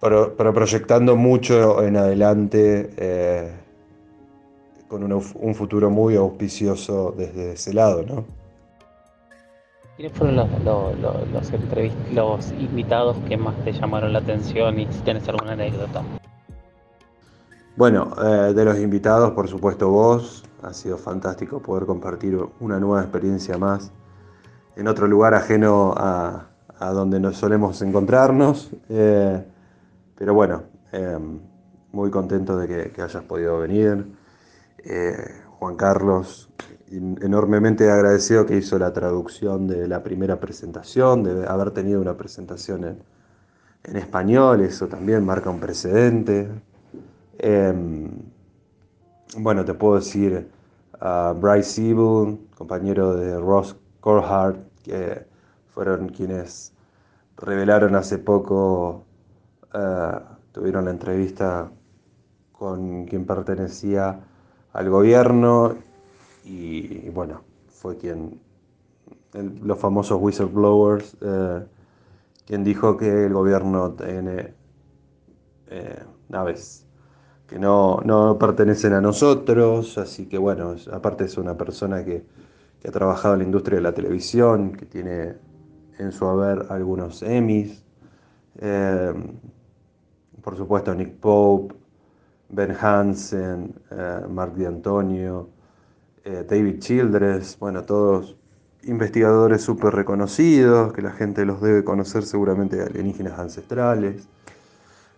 pero, 0.02 0.54
proyectando 0.54 1.16
mucho 1.16 1.84
en 1.84 1.98
adelante, 1.98 2.90
eh, 2.98 3.52
con 4.88 5.04
un 5.12 5.56
futuro 5.56 5.90
muy 5.90 6.16
auspicioso 6.16 7.14
desde 7.18 7.54
ese 7.54 7.74
lado, 7.74 8.04
¿no? 8.04 8.26
¿Quiénes 9.98 10.18
fueron 10.18 10.38
los, 10.38 10.48
los, 12.14 12.52
invitados 12.54 13.18
que 13.28 13.36
más 13.36 13.54
te 13.66 13.74
llamaron 13.74 14.14
la 14.14 14.20
atención 14.20 14.80
y 14.80 14.88
si 14.90 15.00
tienes 15.02 15.28
alguna 15.28 15.52
anécdota? 15.52 16.02
Bueno, 17.76 18.14
eh, 18.24 18.54
de 18.54 18.66
los 18.66 18.80
invitados, 18.80 19.32
por 19.32 19.50
supuesto 19.50 19.90
vos, 19.90 20.46
ha 20.64 20.74
sido 20.74 20.98
fantástico 20.98 21.62
poder 21.62 21.86
compartir 21.86 22.38
una 22.62 22.80
nueva 22.80 23.02
experiencia 23.02 23.58
más 23.58 23.92
en 24.80 24.88
otro 24.88 25.08
lugar 25.08 25.34
ajeno 25.34 25.94
a, 25.98 26.46
donde 26.94 27.20
nos 27.20 27.36
solemos 27.36 27.82
encontrarnos. 27.82 28.72
Eh, 28.88 29.44
pero 30.16 30.34
bueno, 30.34 30.64
em, 30.94 31.40
muy 31.92 32.10
contento 32.10 32.58
de 32.58 32.90
que, 32.92 33.02
hayas 33.02 33.24
podido 33.24 33.60
venir. 33.60 34.06
Eh, 34.78 35.42
Juan 35.60 35.76
Carlos, 35.76 36.50
enormemente 36.90 37.92
agradecido 37.92 38.46
que 38.46 38.56
hizo 38.56 38.80
la 38.80 38.94
traducción 38.94 39.68
de 39.68 39.90
la 39.90 40.02
primera 40.02 40.40
presentación, 40.40 41.24
de 41.24 41.46
haber 41.46 41.72
tenido 41.72 42.00
una 42.00 42.16
presentación 42.16 42.86
en, 42.86 43.96
español, 43.98 44.62
eso 44.62 44.88
también 44.88 45.26
marca 45.26 45.50
un 45.50 45.60
precedente. 45.60 46.48
Em, 47.38 48.10
bueno, 49.38 49.66
te 49.66 49.74
puedo 49.74 49.96
decir 49.96 50.48
a 51.02 51.34
Bryce 51.34 51.90
Evil, 51.90 52.48
compañero 52.56 53.16
de 53.16 53.38
Ross 53.40 53.76
Corhart, 54.00 54.69
que 54.84 55.26
fueron 55.68 56.10
quienes 56.10 56.74
revelaron 57.38 57.96
hace 57.96 58.18
poco, 58.18 59.06
eh, 59.74 60.20
tuvieron 60.52 60.86
la 60.86 60.92
entrevista 60.92 61.72
con 62.52 63.06
quien 63.06 63.26
pertenecía 63.26 64.20
al 64.74 64.90
gobierno 64.90 65.76
y, 66.44 67.10
bueno, 67.10 67.42
fue 67.68 67.98
quien, 67.98 68.40
los 69.34 69.78
famosos 69.78 70.18
whistleblowers, 70.20 71.16
eh, 71.22 71.66
quien 72.46 72.64
dijo 72.64 72.98
que 72.98 73.26
el 73.26 73.34
gobierno 73.34 73.92
tiene 73.92 74.54
eh, 75.68 76.04
naves 76.30 76.86
que 77.50 77.58
no, 77.58 78.00
no, 78.06 78.38
pertenecen 78.38 78.94
a 78.94 79.02
nosotros, 79.02 79.98
así 79.98 80.28
que 80.28 80.38
bueno, 80.38 80.76
aparte 80.92 81.26
es 81.26 81.38
una 81.38 81.58
persona 81.58 82.06
que, 82.06 82.24
ha 82.88 82.92
trabajado 82.92 83.34
en 83.34 83.40
la 83.40 83.46
industria 83.46 83.78
de 83.78 83.84
la 83.84 83.94
televisión, 83.94 84.72
que 84.72 84.86
tiene 84.86 85.36
en 85.98 86.12
su 86.12 86.26
haber 86.26 86.68
algunos 86.70 87.22
Emmys, 87.22 87.84
eh, 88.60 89.14
por 90.42 90.56
supuesto 90.56 90.96
Nick 90.96 91.16
Pope, 91.16 91.76
Ben 92.50 92.76
Hansen, 92.80 93.76
eh, 93.92 94.22
Mark 94.30 94.56
D'Antonio, 94.56 95.50
eh, 96.24 96.46
David 96.50 96.80
Childress, 96.80 97.60
bueno, 97.60 97.84
todos 97.84 98.38
investigadores 98.84 99.62
súper 99.62 99.94
reconocidos, 99.94 100.94
que 100.94 101.02
la 101.02 101.12
gente 101.12 101.46
los 101.46 101.62
debe 101.62 101.84
conocer 101.84 102.24
seguramente 102.24 102.78
de 102.78 102.84
alienígenas 102.84 103.38
ancestrales, 103.38 104.28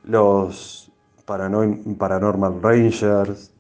los 0.04 0.92
Paranormal 1.26 2.62
Rangers, 2.62 3.54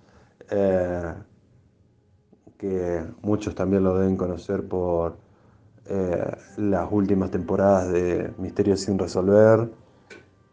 que 2.61 3.03
muchos 3.23 3.55
también 3.55 3.83
lo 3.83 3.97
deben 3.97 4.15
conocer 4.15 4.67
por 4.67 5.17
eh, 5.87 6.31
las 6.57 6.91
últimas 6.91 7.31
temporadas 7.31 7.91
de 7.91 8.31
Misterios 8.37 8.81
sin 8.81 8.99
resolver, 8.99 9.67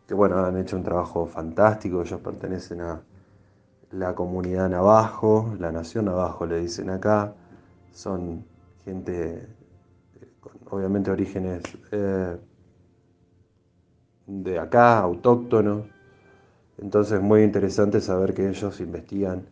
que 0.07 0.15
bueno, 0.15 0.43
han 0.43 0.57
hecho 0.57 0.77
un 0.77 0.83
trabajo 0.83 1.27
fantástico, 1.27 2.01
ellos 2.01 2.19
pertenecen 2.21 2.81
a 2.81 3.03
la 3.91 4.15
comunidad 4.15 4.71
Navajo, 4.71 5.55
la 5.61 5.71
nación 5.71 6.07
Navajo 6.07 6.47
le 6.47 6.61
dicen 6.61 6.89
acá, 6.89 7.35
son 7.93 8.43
gente 8.87 9.47
con 10.41 10.53
obviamente 10.71 11.11
orígenes 11.11 11.63
eh, 11.93 12.39
de 14.27 14.59
acá, 14.59 15.01
autóctonos, 15.01 15.85
entonces 16.79 17.21
muy 17.21 17.43
interesante 17.43 18.01
saber 18.01 18.33
que 18.33 18.49
ellos 18.49 18.81
investigan 18.81 19.45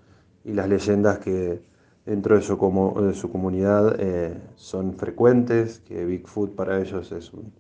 y 0.43 0.55
las 0.55 0.71
leyendas 0.71 1.19
que 1.19 1.76
dentro 2.07 2.37
de 2.37 2.43
su, 2.43 2.57
de 3.03 3.15
su 3.15 3.31
comunidad 3.31 3.97
eh, 3.99 4.41
son 4.55 4.95
frecuentes, 4.95 5.81
que 5.81 6.05
Bigfoot 6.05 6.55
para 6.55 6.81
ellos 6.81 7.13
es 7.13 7.33
un, 7.35 7.53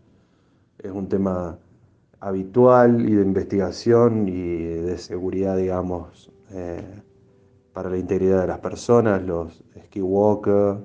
es 0.78 0.90
un 0.90 1.08
tema 1.08 1.58
habitual 2.20 3.08
y 3.08 3.14
de 3.14 3.22
investigación 3.22 4.28
y 4.28 4.58
de 4.58 4.96
seguridad, 4.98 5.56
digamos, 5.56 6.30
eh, 6.52 6.80
para 7.72 7.90
la 7.90 7.98
integridad 7.98 8.40
de 8.42 8.46
las 8.46 8.60
personas, 8.60 9.22
los 9.22 9.62
skinwalker, 9.86 10.78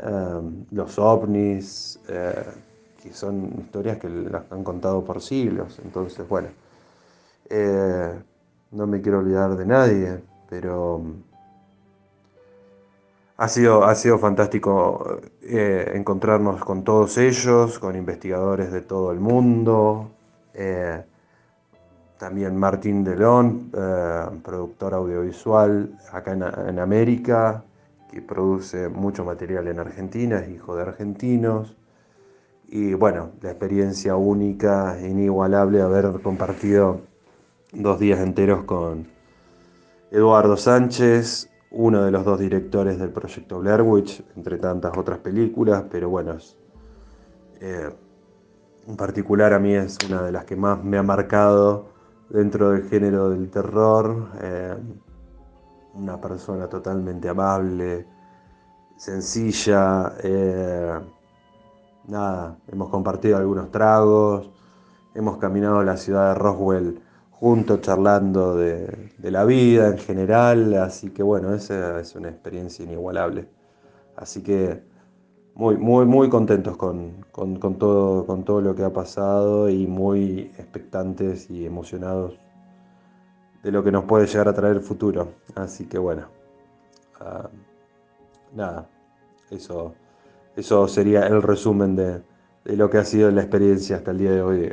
eh, 0.00 0.40
los 0.72 0.98
ovnis, 0.98 2.00
que 2.06 3.12
son 3.12 3.54
historias 3.60 3.98
que 3.98 4.08
las 4.08 4.50
han 4.50 4.64
contado 4.64 5.04
por 5.04 5.20
siglos. 5.20 5.78
Entonces, 5.84 6.26
bueno. 6.28 6.48
No 8.70 8.86
me 8.86 9.00
quiero 9.00 9.20
olvidar 9.20 9.56
de 9.56 9.64
nadie, 9.64 10.22
pero 10.50 11.02
ha 13.38 13.48
sido, 13.48 13.84
ha 13.84 13.94
sido 13.94 14.18
fantástico 14.18 15.20
eh, 15.42 15.92
encontrarnos 15.94 16.60
con 16.64 16.82
todos 16.82 17.16
ellos, 17.18 17.78
con 17.78 17.94
investigadores 17.94 18.72
de 18.72 18.80
todo 18.80 19.12
el 19.12 19.20
mundo. 19.20 20.10
Eh, 20.54 21.00
también 22.18 22.56
Martín 22.56 23.04
Delón, 23.04 23.70
productor 24.42 24.92
audiovisual 24.92 25.96
acá 26.12 26.32
en, 26.32 26.42
en, 26.42 26.80
América, 26.80 27.62
que 28.10 28.20
produce 28.20 28.88
mucho 28.88 29.24
material 29.24 29.68
en 29.68 29.78
Argentina, 29.78 30.40
es 30.40 30.48
hijo 30.48 30.74
de 30.74 30.82
argentinos. 30.82 31.76
Y 32.66 32.94
bueno, 32.94 33.30
la 33.40 33.50
experiencia 33.50 34.16
única, 34.16 34.98
inigualable, 35.00 35.80
haber 35.80 36.20
compartido 36.22 37.02
dos 37.72 38.00
días 38.00 38.18
enteros 38.18 38.64
con 38.64 39.06
Eduardo 40.10 40.56
Sánchez, 40.56 41.48
uno 41.70 42.04
de 42.04 42.10
los 42.10 42.24
dos 42.24 42.38
directores 42.38 42.98
del 42.98 43.10
proyecto 43.10 43.60
Blair 43.60 43.82
Witch, 43.82 44.22
entre 44.36 44.58
tantas 44.58 44.96
otras 44.96 45.18
películas, 45.18 45.84
pero 45.90 46.08
bueno, 46.08 46.36
eh, 47.60 47.90
en 48.86 48.96
particular 48.96 49.52
a 49.52 49.58
mí 49.58 49.74
es 49.74 49.98
una 50.08 50.22
de 50.22 50.32
las 50.32 50.44
que 50.44 50.56
más 50.56 50.82
me 50.82 50.96
ha 50.96 51.02
marcado 51.02 51.88
dentro 52.30 52.70
del 52.70 52.88
género 52.88 53.28
del 53.30 53.50
terror. 53.50 54.30
Eh, 54.40 54.76
una 55.94 56.20
persona 56.20 56.68
totalmente 56.68 57.28
amable, 57.28 58.06
sencilla. 58.96 60.14
Eh, 60.22 60.98
nada, 62.06 62.56
hemos 62.68 62.88
compartido 62.88 63.36
algunos 63.36 63.70
tragos, 63.70 64.50
hemos 65.14 65.36
caminado 65.38 65.82
la 65.82 65.96
ciudad 65.96 66.32
de 66.32 66.34
Roswell 66.38 67.02
juntos 67.40 67.80
charlando 67.82 68.56
de, 68.56 69.12
la 69.18 69.44
vida 69.44 69.88
en 69.88 69.98
general, 69.98 70.74
así 70.74 71.10
que 71.10 71.22
bueno, 71.22 71.54
esa 71.54 72.00
es 72.00 72.16
una 72.16 72.28
experiencia 72.28 72.84
inigualable. 72.84 73.48
Así 74.16 74.42
que 74.42 74.82
muy, 75.54 75.76
muy, 75.76 76.04
muy 76.04 76.28
contentos 76.28 76.76
con, 76.76 77.24
todo, 77.78 78.26
con 78.26 78.44
todo 78.44 78.60
lo 78.60 78.74
que 78.74 78.82
ha 78.82 78.92
pasado 78.92 79.68
y 79.68 79.86
muy 79.86 80.52
expectantes 80.58 81.48
y 81.50 81.64
emocionados 81.64 82.38
de 83.62 83.70
lo 83.70 83.84
que 83.84 83.92
nos 83.92 84.04
puede 84.04 84.26
llegar 84.26 84.48
a 84.48 84.54
traer 84.54 84.76
el 84.76 84.82
futuro. 84.82 85.34
Así 85.54 85.86
que 85.86 85.98
bueno, 85.98 86.26
ah, 87.20 87.48
nada, 88.52 88.88
eso, 89.50 89.94
eso 90.56 90.88
sería 90.88 91.26
el 91.26 91.40
resumen 91.42 91.94
de, 91.94 92.20
de, 92.64 92.76
lo 92.76 92.90
que 92.90 92.98
ha 92.98 93.04
sido 93.04 93.30
la 93.30 93.42
experiencia 93.42 93.96
hasta 93.96 94.10
el 94.10 94.18
día 94.18 94.32
de 94.32 94.42
hoy. 94.42 94.72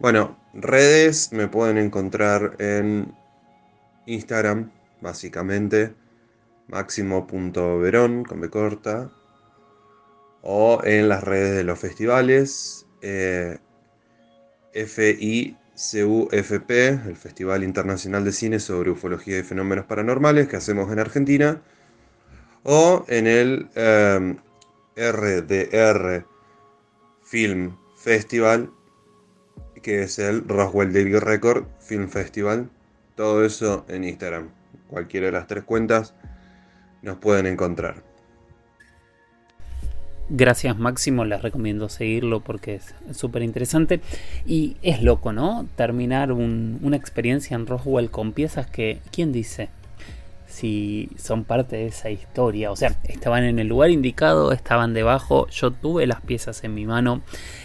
Bueno, 0.00 0.36
redes 0.52 1.32
me 1.32 1.46
pueden 1.46 1.78
encontrar 1.78 2.56
en 2.58 3.14
Instagram, 4.06 4.72
básicamente, 5.00 5.94
máximo.verón 6.66 8.24
con 8.24 8.40
B 8.40 8.50
corta, 8.50 9.12
o 10.42 10.80
en 10.84 11.08
las 11.08 11.22
redes 11.22 11.56
de 11.56 11.64
los 11.64 11.78
festivales, 11.78 12.86
eh, 13.02 13.58
FICUFP, 14.74 15.50
el 17.06 17.16
Festival 17.16 17.62
Internacional 17.62 18.24
de 18.24 18.32
Cine 18.32 18.58
sobre 18.58 18.90
Ufología 18.90 19.38
y 19.38 19.44
Fenómenos 19.44 19.86
Paranormales 19.86 20.48
que 20.48 20.56
hacemos 20.56 20.92
en 20.92 20.98
Argentina, 20.98 21.62
o 22.64 23.04
en 23.08 23.28
el 23.28 23.68
RDR 24.96 26.14
eh, 26.16 26.24
Film 27.22 27.76
Festival 27.96 28.70
que 29.84 30.02
es 30.02 30.18
el 30.18 30.48
Roswell 30.48 30.94
Daily 30.94 31.18
Record 31.18 31.66
Film 31.78 32.08
Festival. 32.08 32.70
Todo 33.16 33.44
eso 33.44 33.84
en 33.88 34.04
Instagram. 34.04 34.48
Cualquiera 34.88 35.26
de 35.26 35.32
las 35.32 35.46
tres 35.46 35.62
cuentas 35.62 36.14
nos 37.02 37.18
pueden 37.18 37.44
encontrar. 37.44 38.02
Gracias 40.30 40.78
Máximo, 40.78 41.26
les 41.26 41.42
recomiendo 41.42 41.90
seguirlo 41.90 42.40
porque 42.40 42.76
es 42.76 42.94
súper 43.14 43.42
interesante 43.42 44.00
y 44.46 44.78
es 44.80 45.02
loco, 45.02 45.34
¿no? 45.34 45.68
Terminar 45.76 46.32
una 46.32 46.96
experiencia 46.96 47.54
en 47.54 47.66
Roswell 47.66 48.10
con 48.10 48.32
piezas 48.32 48.66
que, 48.66 49.00
¿quién 49.12 49.32
dice? 49.32 49.68
Si 50.54 51.10
son 51.16 51.42
parte 51.42 51.76
de 51.76 51.86
esa 51.86 52.10
historia. 52.10 52.70
O 52.70 52.76
sea, 52.76 52.96
estaban 53.04 53.42
en 53.42 53.58
el 53.58 53.66
lugar 53.66 53.90
indicado, 53.90 54.52
estaban 54.52 54.94
debajo, 54.94 55.48
yo 55.48 55.72
tuve 55.72 56.06
las 56.06 56.20
piezas 56.20 56.62
en 56.62 56.74
mi 56.74 56.86
mano, 56.86 57.22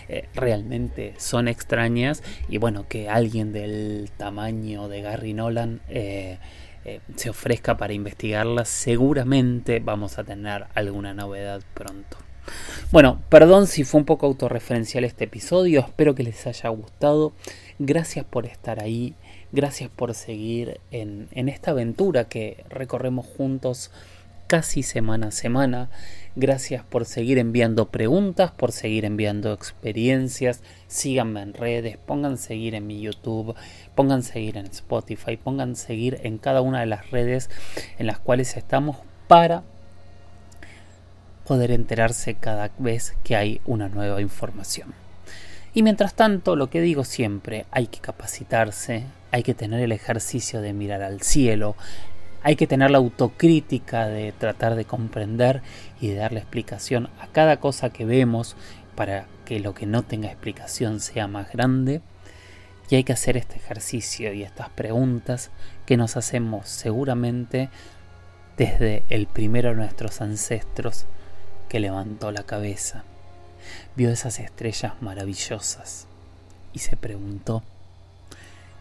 eh, 0.07 0.27
realmente 0.33 1.13
son 1.17 1.47
extrañas 1.47 2.23
y 2.49 2.57
bueno, 2.57 2.87
que 2.89 3.07
alguien 3.07 3.53
del 3.53 4.09
tamaño 4.17 4.87
de 4.87 5.01
Gary 5.03 5.33
Nolan 5.33 5.81
eh, 5.87 6.39
eh, 6.83 7.01
se 7.15 7.29
ofrezca 7.29 7.77
para 7.77 7.93
investigarlas, 7.93 8.69
seguramente 8.69 9.79
vamos 9.79 10.17
a 10.17 10.23
tener 10.23 10.65
alguna 10.73 11.13
novedad 11.13 11.61
pronto. 11.75 12.17
Bueno, 12.91 13.21
perdón 13.29 13.67
si 13.67 13.83
fue 13.83 13.99
un 13.99 14.05
poco 14.05 14.25
autorreferencial 14.25 15.03
este 15.03 15.25
episodio, 15.25 15.81
espero 15.81 16.15
que 16.15 16.23
les 16.23 16.47
haya 16.47 16.69
gustado. 16.69 17.33
Gracias 17.77 18.25
por 18.25 18.47
estar 18.47 18.81
ahí 18.81 19.13
Gracias 19.51 19.89
por 19.89 20.13
seguir 20.13 20.79
en, 20.91 21.27
en 21.31 21.49
esta 21.49 21.71
aventura 21.71 22.25
que 22.25 22.63
recorremos 22.69 23.25
juntos 23.25 23.91
casi 24.49 24.81
semana 24.81 25.27
a 25.27 25.31
semana. 25.31 25.89
Gracias 26.35 26.83
por 26.83 27.05
seguir 27.05 27.37
enviando 27.37 27.89
preguntas, 27.89 28.51
por 28.51 28.71
seguir 28.71 29.05
enviando 29.05 29.53
experiencias. 29.53 30.63
Síganme 30.87 31.43
en 31.43 31.53
redes, 31.53 31.97
pongan 31.97 32.37
seguir 32.37 32.73
en 32.73 32.87
mi 32.87 32.99
YouTube, 32.99 33.55
pongan 33.93 34.23
seguir 34.23 34.57
en 34.57 34.65
Spotify, 34.65 35.37
pongan 35.37 35.75
seguir 35.75 36.19
en 36.23 36.39
cada 36.39 36.61
una 36.61 36.79
de 36.79 36.87
las 36.87 37.11
redes 37.11 37.49
en 37.99 38.07
las 38.07 38.19
cuales 38.19 38.57
estamos 38.57 38.97
para 39.27 39.63
poder 41.45 41.69
enterarse 41.69 42.33
cada 42.33 42.71
vez 42.79 43.15
que 43.23 43.35
hay 43.35 43.61
una 43.65 43.87
nueva 43.87 44.19
información. 44.19 45.08
Y 45.73 45.83
mientras 45.83 46.13
tanto, 46.13 46.55
lo 46.55 46.69
que 46.69 46.81
digo 46.81 47.03
siempre, 47.03 47.65
hay 47.71 47.87
que 47.87 47.99
capacitarse, 47.99 49.05
hay 49.31 49.43
que 49.43 49.53
tener 49.53 49.81
el 49.81 49.91
ejercicio 49.91 50.61
de 50.61 50.73
mirar 50.73 51.03
al 51.03 51.21
cielo, 51.21 51.75
hay 52.41 52.55
que 52.55 52.67
tener 52.67 52.89
la 52.89 52.97
autocrítica 52.97 54.07
de 54.07 54.31
tratar 54.31 54.75
de 54.75 54.85
comprender 54.85 55.61
y 55.99 56.07
de 56.07 56.15
darle 56.15 56.39
explicación 56.39 57.09
a 57.19 57.27
cada 57.27 57.59
cosa 57.59 57.91
que 57.91 58.05
vemos 58.05 58.55
para 58.95 59.27
que 59.45 59.59
lo 59.59 59.73
que 59.73 59.85
no 59.85 60.03
tenga 60.03 60.29
explicación 60.29 60.99
sea 60.99 61.27
más 61.27 61.51
grande. 61.51 62.01
Y 62.89 62.95
hay 62.95 63.03
que 63.03 63.13
hacer 63.13 63.37
este 63.37 63.57
ejercicio 63.57 64.33
y 64.33 64.41
estas 64.41 64.69
preguntas 64.69 65.51
que 65.85 65.97
nos 65.97 66.17
hacemos 66.17 66.67
seguramente 66.67 67.69
desde 68.57 69.03
el 69.09 69.27
primero 69.27 69.69
de 69.69 69.75
nuestros 69.75 70.21
ancestros 70.21 71.05
que 71.69 71.79
levantó 71.79 72.31
la 72.31 72.43
cabeza, 72.43 73.05
vio 73.95 74.11
esas 74.11 74.39
estrellas 74.39 74.93
maravillosas 75.01 76.07
y 76.73 76.79
se 76.79 76.97
preguntó, 76.97 77.63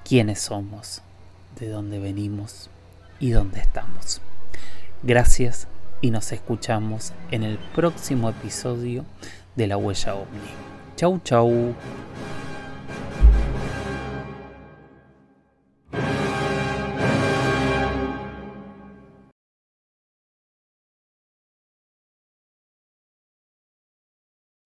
¿quiénes 0.05 0.41
somos? 0.41 1.03
¿De 1.59 1.69
dónde 1.69 1.99
venimos? 1.99 2.71
y 3.21 3.31
dónde 3.31 3.61
estamos. 3.61 4.21
Gracias 5.03 5.69
y 6.01 6.11
nos 6.11 6.33
escuchamos 6.33 7.13
en 7.31 7.43
el 7.43 7.59
próximo 7.75 8.31
episodio 8.31 9.05
de 9.57 9.67
La 9.67 9.77
Huella 9.77 10.15
OVNI. 10.15 10.39
Chau, 10.97 11.21
chau. 11.25 11.75